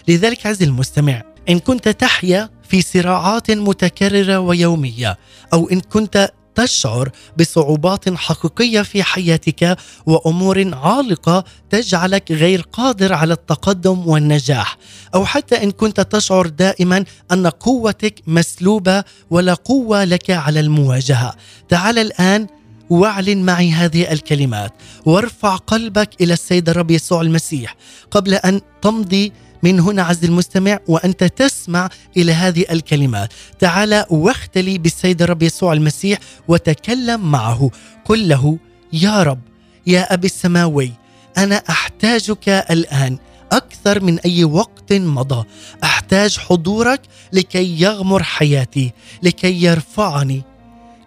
لذلك 0.09 0.47
عز 0.47 0.63
المستمع 0.63 1.23
إن 1.49 1.59
كنت 1.59 1.89
تحيا 1.89 2.51
في 2.69 2.83
صراعات 2.83 3.51
متكررة 3.51 4.39
ويومية 4.39 5.19
أو 5.53 5.69
إن 5.69 5.81
كنت 5.81 6.33
تشعر 6.55 7.11
بصعوبات 7.39 8.15
حقيقية 8.15 8.83
في 8.83 9.03
حياتك 9.03 9.77
وأمور 10.07 10.75
عالقة 10.75 11.45
تجعلك 11.71 12.33
غير 12.33 12.61
قادر 12.61 13.13
على 13.13 13.35
التقدم 13.35 14.09
والنجاح 14.09 14.77
أو 15.15 15.25
حتى 15.25 15.63
إن 15.63 15.71
كنت 15.71 16.01
تشعر 16.01 16.47
دائما 16.47 17.05
أن 17.33 17.47
قوتك 17.47 18.15
مسلوبة 18.27 19.05
ولا 19.31 19.55
قوة 19.55 20.05
لك 20.05 20.31
على 20.31 20.61
المواجهة. 20.61 21.35
تعال 21.69 21.99
الآن 21.99 22.47
واعلن 22.93 23.45
معي 23.45 23.71
هذه 23.73 24.13
الكلمات. 24.13 24.73
وارفع 25.07 25.57
قلبك 25.57 26.11
إلى 26.21 26.33
السيد 26.33 26.69
الرب 26.69 26.91
يسوع 26.91 27.21
المسيح 27.21 27.77
قبل 28.11 28.35
أن 28.35 28.61
تمضي 28.83 29.33
من 29.63 29.81
هنا 29.81 30.03
عز 30.03 30.25
المستمع 30.25 30.79
وأنت 30.89 31.25
تسمع 31.25 31.89
إلى 32.17 32.33
هذه 32.33 32.65
الكلمات. 32.71 33.33
تعال 33.59 34.05
واختلي 34.11 34.79
بالسيد 34.79 35.23
الرب 35.23 35.43
يسوع 35.43 35.73
المسيح 35.73 36.19
وتكلم 36.49 37.31
معه. 37.31 37.71
قل 38.05 38.29
له 38.29 38.59
يا 38.93 39.23
رب 39.23 39.41
يا 39.87 40.15
ابي 40.15 40.27
السماوي 40.27 40.93
أنا 41.39 41.57
أحتاجك 41.71 42.49
الآن 42.49 43.19
أكثر 43.53 44.03
من 44.03 44.19
أي 44.19 44.45
وقت 44.45 44.93
مضى. 44.93 45.45
أحتاج 45.85 46.39
حضورك 46.39 47.01
لكي 47.33 47.81
يغمر 47.81 48.23
حياتي 48.23 48.93
لكي 49.23 49.63
يرفعني. 49.65 50.43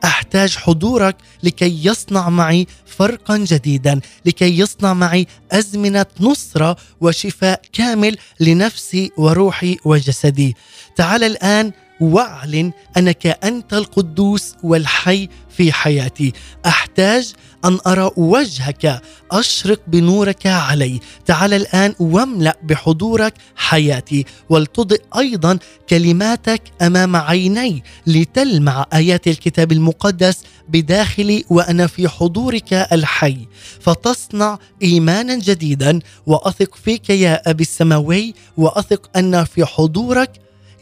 أحتاج 0.05 0.55
حضورك 0.55 1.15
لكي 1.43 1.85
يصنع 1.85 2.29
معي 2.29 2.67
فرقا 2.85 3.37
جديدا 3.37 3.99
لكي 4.25 4.59
يصنع 4.59 4.93
معي 4.93 5.27
أزمنة 5.51 6.05
نصرة 6.19 6.77
وشفاء 7.01 7.61
كامل 7.73 8.17
لنفسي 8.39 9.11
وروحي 9.17 9.77
وجسدي. 9.85 10.55
تعال 10.95 11.23
الآن 11.23 11.71
واعلن 12.01 12.71
أنك 12.97 13.27
أنت 13.27 13.73
القدوس 13.73 14.53
والحي 14.63 15.29
في 15.57 15.71
حياتي. 15.71 16.33
أحتاج 16.65 17.33
أن 17.65 17.79
أرى 17.87 18.11
وجهك 18.17 19.01
أشرق 19.31 19.81
بنورك 19.87 20.47
علي. 20.47 20.99
تعال 21.25 21.53
الآن 21.53 21.95
واملأ 21.99 22.57
بحضورك 22.63 23.33
حياتي. 23.55 24.25
ولتضئ 24.49 25.01
أيضا 25.17 25.59
كلماتك 25.89 26.61
أمام 26.81 27.15
عيني 27.15 27.83
لتلمع 28.07 28.85
آيات 28.93 29.27
الكتاب 29.27 29.71
المقدس 29.71 30.37
بداخلي 30.69 31.45
وأنا 31.49 31.87
في 31.87 32.07
حضورك 32.07 32.73
الحي. 32.73 33.37
فتصنع 33.79 34.59
ايمانا 34.83 35.35
جديدا. 35.35 35.99
وأثق 36.25 36.75
فيك 36.75 37.09
يا 37.09 37.49
أبي 37.49 37.63
السماوي. 37.63 38.33
وأثق 38.57 39.09
أن 39.17 39.43
في 39.43 39.65
حضورك 39.65 40.31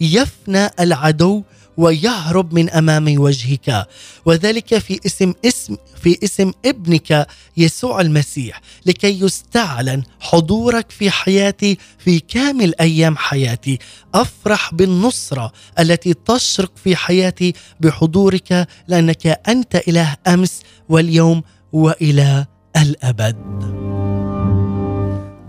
يفنى 0.01 0.69
العدو 0.79 1.43
ويهرب 1.77 2.53
من 2.53 2.69
أمام 2.69 3.19
وجهك. 3.19 3.87
وذلك 4.25 4.77
في 4.77 4.99
اسم 5.05 5.33
اسم 5.45 5.75
في 6.01 6.19
اسم 6.23 6.51
ابنك 6.65 7.27
يسوع 7.57 8.01
المسيح 8.01 8.61
لكي 8.85 9.21
يستعلن 9.21 10.03
حضورك 10.19 10.91
في 10.91 11.11
حياتي 11.11 11.77
في 11.99 12.19
كامل 12.19 12.73
أيام 12.81 13.17
حياتي. 13.17 13.79
أفرح 14.15 14.73
بالنصرة 14.73 15.51
التي 15.79 16.13
تشرق 16.13 16.71
في 16.83 16.95
حياتي 16.95 17.53
بحضورك 17.79 18.67
لأنك 18.87 19.27
أنت 19.47 19.75
إله 19.87 20.15
أمس 20.27 20.61
واليوم 20.89 21.43
والى 21.73 22.45
الأبد. 22.77 23.83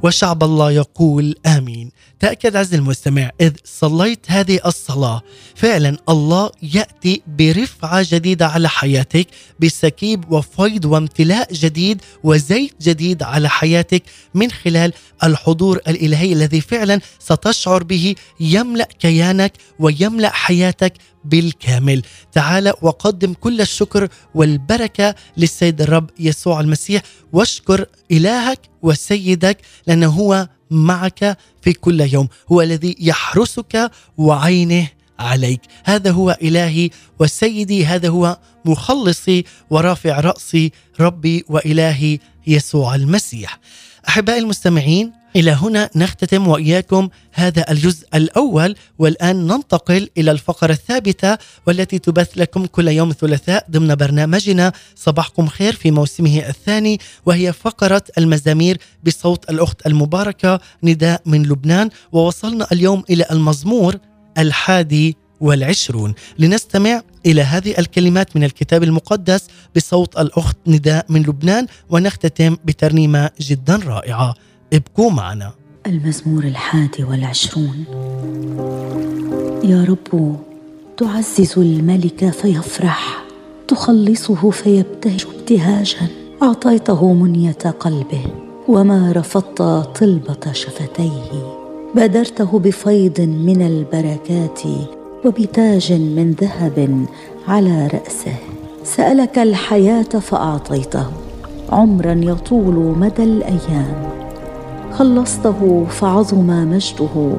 وشعب 0.03 0.45
الله 0.45 0.70
يقول 0.70 1.35
آمين. 1.47 1.91
تأكد 2.21 2.57
عز 2.57 2.75
المستمع 2.75 3.31
إذ 3.41 3.53
صليت 3.65 4.31
هذه 4.31 4.61
الصلاة 4.67 5.23
فعلا 5.55 5.97
الله 6.09 6.51
يأتي 6.62 7.23
برفعة 7.27 8.07
جديدة 8.09 8.47
على 8.47 8.69
حياتك 8.69 9.27
بسكيب 9.61 10.33
وفيض 10.33 10.85
وامتلاء 10.85 11.53
جديد 11.53 12.03
وزيت 12.25 12.75
جديد 12.83 13.23
على 13.23 13.49
حياتك 13.49 14.03
من 14.35 14.51
خلال 14.51 14.93
الحضور 15.25 15.81
الإلهي 15.89 16.33
الذي 16.33 16.61
فعلا 16.61 17.01
ستشعر 17.19 17.83
به 17.83 18.15
يملأ 18.41 18.89
كيانك 18.99 19.53
ويملأ 19.79 20.31
حياتك 20.31 20.93
بالكامل. 21.25 22.03
تعال 22.33 22.73
وقدم 22.83 23.33
كل 23.33 23.61
الشكر 23.61 24.09
والبركة 24.35 25.15
للسيد 25.37 25.81
الرب 25.81 26.11
يسوع 26.19 26.61
المسيح 26.61 27.03
واشكر 27.33 27.87
إلهك 28.11 28.61
وسيدك 28.83 29.59
لأنه 29.87 30.07
هو 30.09 30.49
معك 30.75 31.39
في 31.62 31.72
كل 31.72 32.01
يوم. 32.01 32.29
هو 32.53 32.62
الذي 32.62 32.97
يحرسك 33.01 33.91
وعينه 34.16 34.89
عليك. 35.18 35.61
هذا 35.85 36.11
هو 36.11 36.39
إلهي 36.43 36.91
وسيدي. 37.20 37.87
هذا 37.87 38.09
هو 38.09 38.39
مخلصي 38.64 39.45
ورافع 39.70 40.20
رأسي 40.20 40.72
ربي 41.01 41.45
وإلهي 41.49 42.18
يسوع 42.47 42.95
المسيح. 42.95 43.59
أحبائي 44.09 44.39
المستمعين 44.39 45.12
إلى 45.37 45.51
هنا 45.51 45.91
نختتم 45.97 46.49
وإياكم 46.49 47.09
هذا 47.32 47.70
الجزء 47.70 48.07
الأول 48.14 48.76
والآن 48.99 49.47
ننتقل 49.47 50.09
إلى 50.18 50.30
الفقرة 50.30 50.72
الثابتة 50.72 51.39
والتي 51.66 51.99
تبث 51.99 52.39
لكم 52.39 52.66
كل 52.66 52.89
يوم 52.89 53.12
ثلاثاء 53.12 53.66
ضمن 53.70 53.95
برنامجنا. 53.95 54.72
صباحكم 54.97 55.47
خير 55.47 55.72
في 55.72 55.91
موسمه 55.91 56.39
الثاني 56.49 57.01
وهي 57.26 57.53
فقرة 57.53 58.03
المزامير 58.18 58.78
بصوت 59.05 59.51
الأخت 59.51 59.87
المباركة 59.87 60.61
نداء 60.82 61.22
من 61.26 61.43
لبنان. 61.43 61.91
ووصلنا 62.12 62.66
اليوم 62.72 63.05
إلى 63.11 63.26
المزمور 63.30 63.97
الحادي 64.39 65.16
والعشرون. 65.41 66.14
لنستمع 66.39 67.03
إلى 67.26 67.43
هذه 67.43 67.74
الكلمات 67.78 68.37
من 68.37 68.45
الكتاب 68.45 68.82
المقدس 68.82 69.47
بصوت 69.76 70.18
الأخت 70.18 70.57
نداء 70.66 71.07
من 71.09 71.22
لبنان 71.22 71.66
ونختتم 71.91 72.57
بترنيمة 72.64 73.30
جدا 73.41 73.76
رائعة. 73.76 74.35
ابقوا 74.75 75.11
معنا. 75.11 75.53
المزمور 75.87 76.45
الحادي 76.45 77.05
والعشرون. 77.05 77.85
يا 79.64 79.85
رب 79.89 80.37
تعزز 80.97 81.59
الملك 81.59 82.31
فيفرح. 82.31 83.25
تخلصه 83.68 84.51
فيبتهج 84.51 85.27
ابتهاجا. 85.35 86.07
أعطيته 86.43 87.12
منية 87.12 87.53
قلبه. 87.81 88.27
وما 88.68 89.12
رفضت 89.12 89.62
طلبة 90.01 90.53
شفتيه. 90.53 91.57
بادرته 91.95 92.59
بفيض 92.59 93.20
من 93.20 93.62
البركات 93.62 94.61
وبتاج 95.25 95.93
من 95.93 96.31
ذهب 96.41 97.07
على 97.49 97.87
رأسه. 97.87 98.37
سألك 98.85 99.39
الحياة 99.39 100.03
فأعطيته. 100.03 101.07
عمرا 101.70 102.12
يطول 102.12 102.99
مدى 102.99 103.22
الأيام. 103.22 104.24
خلصته 104.95 105.84
فعظم 105.88 106.47
مجده 106.47 107.36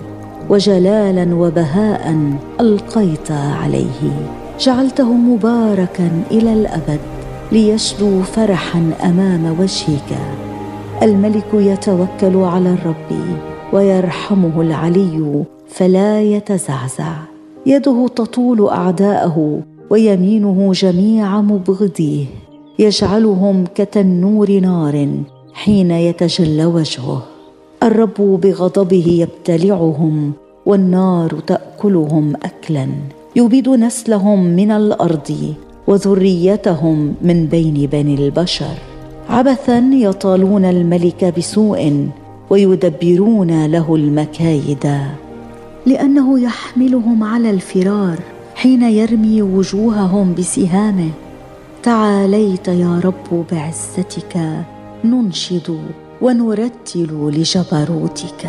وجلالا 0.49 1.35
وبهاء 1.35 2.35
ألقيت 2.59 3.31
عليه. 3.31 4.29
جعلته 4.59 5.13
مباركا 5.13 6.23
إلى 6.31 6.53
الأبد 6.53 6.99
ليشدو 7.51 8.21
فرحا 8.21 8.91
أمام 9.03 9.59
وجهك. 9.59 10.17
الملك 11.03 11.45
يتوكل 11.53 12.35
على 12.37 12.69
الرب 12.73 13.37
ويرحمه 13.73 14.61
العلي 14.61 15.43
فلا 15.67 16.21
يتزعزع. 16.21 17.13
يده 17.65 18.07
تطول 18.07 18.67
أعداءه 18.69 19.61
ويمينه 19.89 20.71
جميع 20.71 21.41
مبغضيه. 21.41 22.25
يجعلهم 22.79 23.65
كتنور 23.75 24.51
نار 24.51 25.07
حين 25.53 25.91
يتجلى 25.91 26.65
وجهه. 26.65 27.34
الرب 27.85 28.17
بغضبه 28.19 29.07
يبتلعهم 29.07 30.31
والنار 30.65 31.39
تأكلهم 31.47 32.33
اكلا. 32.43 32.87
يبيد 33.35 33.69
نسلهم 33.69 34.43
من 34.43 34.71
الأرض 34.71 35.53
وذريتهم 35.87 37.15
من 37.21 37.45
بين 37.45 37.89
بني 37.91 38.15
البشر. 38.15 38.75
عبثا 39.29 39.79
يطالون 39.93 40.65
الملك 40.65 41.33
بسوء 41.37 42.09
ويدبرون 42.49 43.65
له 43.65 43.95
المكايد 43.95 44.87
لأنه 45.85 46.39
يحملهم 46.39 47.23
على 47.23 47.49
الفرار 47.49 48.19
حين 48.55 48.81
يرمي 48.81 49.41
وجوههم 49.41 50.33
بسهامه. 50.33 51.09
تعاليت 51.83 52.67
يا 52.67 53.01
رب 53.03 53.45
بعزتك 53.51 54.37
ننشد 55.05 55.77
ونرتل 56.21 57.31
لجبروتك. 57.33 58.47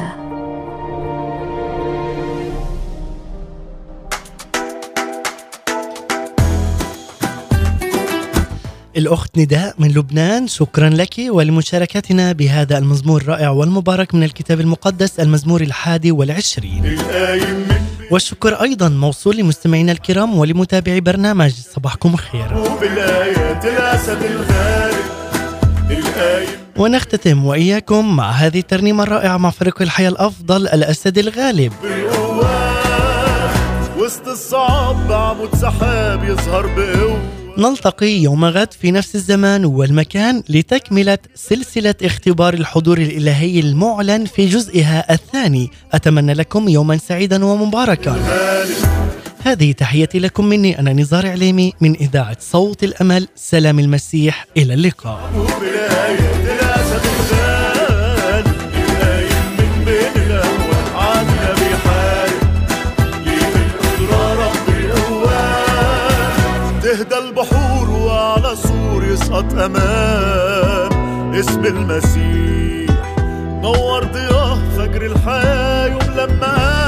الأخت 8.97 9.39
نداء 9.39 9.75
من 9.79 9.89
لبنان 9.89 10.49
شكرا 10.49 10.89
لك 10.89 11.15
ولمشاركتنا 11.29 12.33
بهذا 12.33 12.79
المزمور 12.79 13.23
الرائع 13.23 13.51
والمبارك 13.51 14.15
من 14.15 14.23
الكتاب 14.23 14.61
المقدس 14.61 15.21
المزمور 15.21 15.61
الحادي 15.61 16.13
والعشرين. 16.13 16.99
والشكر 18.11 18.63
أيضا 18.63 18.89
موصول 18.89 19.37
لمستمعينا 19.37 19.93
الكرام 19.93 20.39
ولمتابعي 20.39 21.01
برنامج 21.01 21.53
صباحكم 21.75 22.17
خير. 22.17 22.49
بالآيات 22.81 23.65
الأسد 23.65 24.23
القايم 24.23 25.26
ونختتم 26.77 27.45
وإياكم 27.45 28.17
مع 28.17 28.31
هذه 28.31 28.59
الترنيمة 28.59 29.03
الرائعة 29.03 29.37
مع 29.37 29.51
فريق 29.51 29.83
الحياة 29.83 30.09
الأفضل 30.09 30.69
الأسد 30.69 31.19
الغالب. 31.19 31.73
وسط 33.99 34.29
الصعاب 34.29 35.09
بعمود 35.09 35.55
سحاب 35.55 36.25
يظهر 36.25 36.67
بقوة. 36.67 37.21
نلتقي 37.59 38.11
يوم 38.11 38.45
غد 38.45 38.73
في 38.73 38.91
نفس 38.91 39.15
الزمان 39.15 39.65
والمكان 39.65 40.43
لتكملة 40.49 41.19
سلسلة 41.35 41.95
اختبار 42.03 42.55
الحضور 42.55 42.99
الإلهي 42.99 43.61
المعلن 43.61 44.25
في 44.25 44.47
جزئها 44.47 45.13
الثاني. 45.15 45.71
أتمنى 45.93 46.35
لكم 46.35 46.69
يوما 46.69 46.97
سعيدا 46.97 47.45
ومباركا. 47.45 48.17
هذه 49.47 49.73
تحيتي 49.73 50.19
لكم 50.19 50.45
مني 50.45 50.79
أنا 50.79 50.93
نزار 50.93 51.27
عليمي 51.27 51.73
من 51.81 51.97
إذاعة 51.97 52.37
صوت 52.41 52.85
الأمل 52.85 53.29
سلام 53.37 53.79
المسيح 53.79 54.47
إلى 54.57 54.75
اللقاء. 54.75 55.31
تهدى 66.83 67.19
البحور 67.19 67.91
وعلى 67.91 68.57
سور 68.57 69.05
يسقط 69.05 69.53
أمان 69.53 71.35
اسم 71.35 71.65
المسيح. 71.65 73.17
نور 73.63 74.05
ضياه 74.05 74.59
فجر 74.77 75.07
الحياة 75.07 75.87
يوم 75.87 76.15
لما 76.17 76.47
قام 76.57 76.86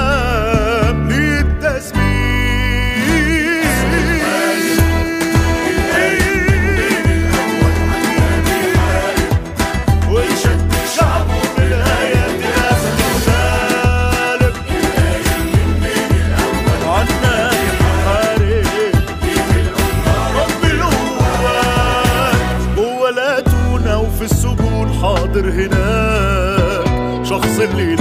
هناك 27.60 27.97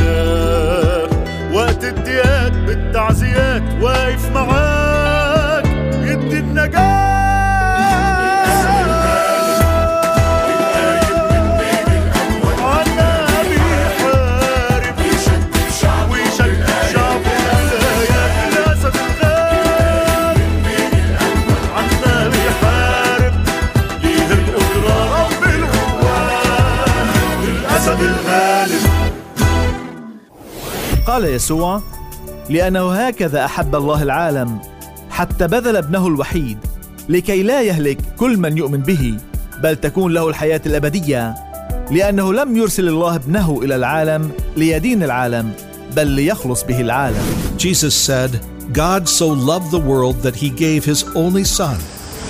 قال 31.17 31.25
يسوع 31.25 31.81
لأنه 32.49 32.91
هكذا 32.91 33.45
احب 33.45 33.75
الله 33.75 34.03
العالم 34.03 34.59
حتى 35.09 35.47
بذل 35.47 35.75
ابنه 35.75 36.07
الوحيد 36.07 36.57
لكي 37.09 37.43
لا 37.43 37.61
يهلك 37.61 37.97
كل 38.17 38.37
من 38.37 38.57
يؤمن 38.57 38.77
به 38.77 39.17
بل 39.63 39.75
تكون 39.75 40.13
له 40.13 40.29
الحياة 40.29 40.61
الابديه 40.65 41.35
لأنه 41.91 42.33
لم 42.33 42.57
يرسل 42.57 42.87
الله 42.87 43.15
ابنه 43.15 43.59
إلى 43.63 43.75
العالم 43.75 44.31
ليدين 44.57 45.03
العالم 45.03 45.51
بل 45.95 46.07
ليخلص 46.07 46.63
به 46.63 46.81
العالم 46.81 47.23
Jesus 47.57 47.95
said, 47.95 48.39
God 48.71 49.09
so 49.09 49.27
loved 49.27 49.71
the 49.71 49.87
world 49.91 50.15
that 50.21 50.35
he 50.35 50.49
gave 50.51 50.85
his 50.85 51.03
only 51.15 51.43
Son, 51.43 51.79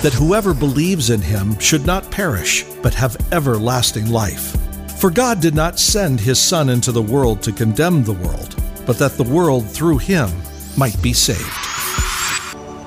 that 0.02 0.14
whoever 0.14 0.54
believes 0.54 1.10
in 1.10 1.20
him 1.20 1.58
should 1.58 1.84
not 1.84 2.10
perish, 2.10 2.64
but 2.82 2.94
have 2.94 3.18
everlasting 3.32 4.06
life. 4.10 4.56
For 4.98 5.10
God 5.10 5.40
did 5.40 5.54
not 5.54 5.78
send 5.78 6.18
his 6.18 6.40
Son 6.40 6.68
into 6.68 6.90
the 6.90 7.08
world 7.14 7.40
to 7.42 7.52
condemn 7.52 8.02
the 8.02 8.18
world, 8.24 8.57
but 8.87 8.97
that 8.97 9.17
the 9.17 9.23
world 9.23 9.65
through 9.69 9.97
him 9.97 10.29
might 10.77 11.01
be 11.01 11.13
saved. 11.13 11.63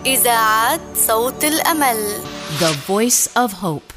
إذاعة 0.07 0.81
صوت 0.95 1.45
الأمل 1.45 2.23
The 2.59 2.73
Voice 2.87 3.29
of 3.37 3.53
Hope 3.53 3.93